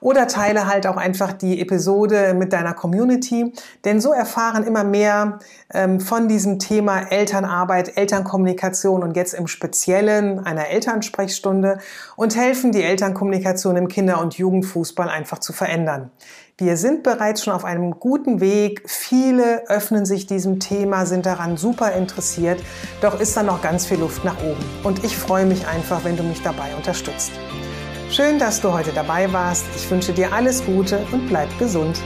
Oder 0.02 0.28
teile 0.28 0.68
halt 0.68 0.86
auch 0.88 0.98
einfach 0.98 1.32
die 1.32 1.62
Episode 1.62 2.34
mit 2.34 2.52
deiner 2.52 2.74
Community, 2.74 3.54
denn 3.86 4.02
so 4.02 4.12
erfahren 4.12 4.65
immer 4.65 4.84
mehr 4.84 5.39
ähm, 5.74 6.02
von 6.02 6.28
diesem 6.28 6.60
Thema 6.60 7.10
Elternarbeit, 7.10 7.96
Elternkommunikation 7.96 9.04
und 9.04 9.15
jetzt 9.15 9.34
im 9.34 9.48
Speziellen 9.48 10.46
einer 10.46 10.68
Elternsprechstunde 10.68 11.78
und 12.18 12.36
helfen, 12.36 12.74
die 12.74 12.84
Elternkommunikation 12.84 13.78
im 13.78 13.88
Kinder- 13.88 14.20
und 14.20 14.34
Jugendfußball 14.38 15.08
einfach 15.08 15.39
zu 15.39 15.54
verändern. 15.54 16.12
Wir 16.58 16.78
sind 16.78 17.04
bereits 17.04 17.44
schon 17.44 17.52
auf 17.52 17.65
einem 17.65 18.00
guten 18.00 18.39
Weg. 18.39 18.89
Viele 18.89 19.68
öffnen 19.68 20.06
sich 20.06 20.26
diesem 20.26 20.62
Thema, 20.62 21.06
sind 21.06 21.26
daran 21.26 21.58
super 21.58 21.91
interessiert. 21.91 22.62
Doch 23.02 23.20
ist 23.20 23.36
da 23.36 23.44
noch 23.44 23.62
ganz 23.62 23.86
viel 23.86 24.00
Luft 24.00 24.24
nach 24.24 24.41
oben. 24.41 24.63
Und 24.86 25.04
ich 25.04 25.18
freue 25.18 25.46
mich 25.46 25.68
einfach, 25.68 26.06
wenn 26.06 26.15
du 26.15 26.24
mich 26.24 26.41
dabei 26.44 26.74
unterstützt. 26.78 27.34
Schön, 28.10 28.39
dass 28.39 28.62
du 28.62 28.72
heute 28.72 28.94
dabei 28.94 29.34
warst. 29.34 29.65
Ich 29.76 29.91
wünsche 29.91 30.13
dir 30.13 30.32
alles 30.32 30.63
Gute 30.65 31.06
und 31.12 31.28
bleib 31.28 31.50
gesund. 31.60 32.00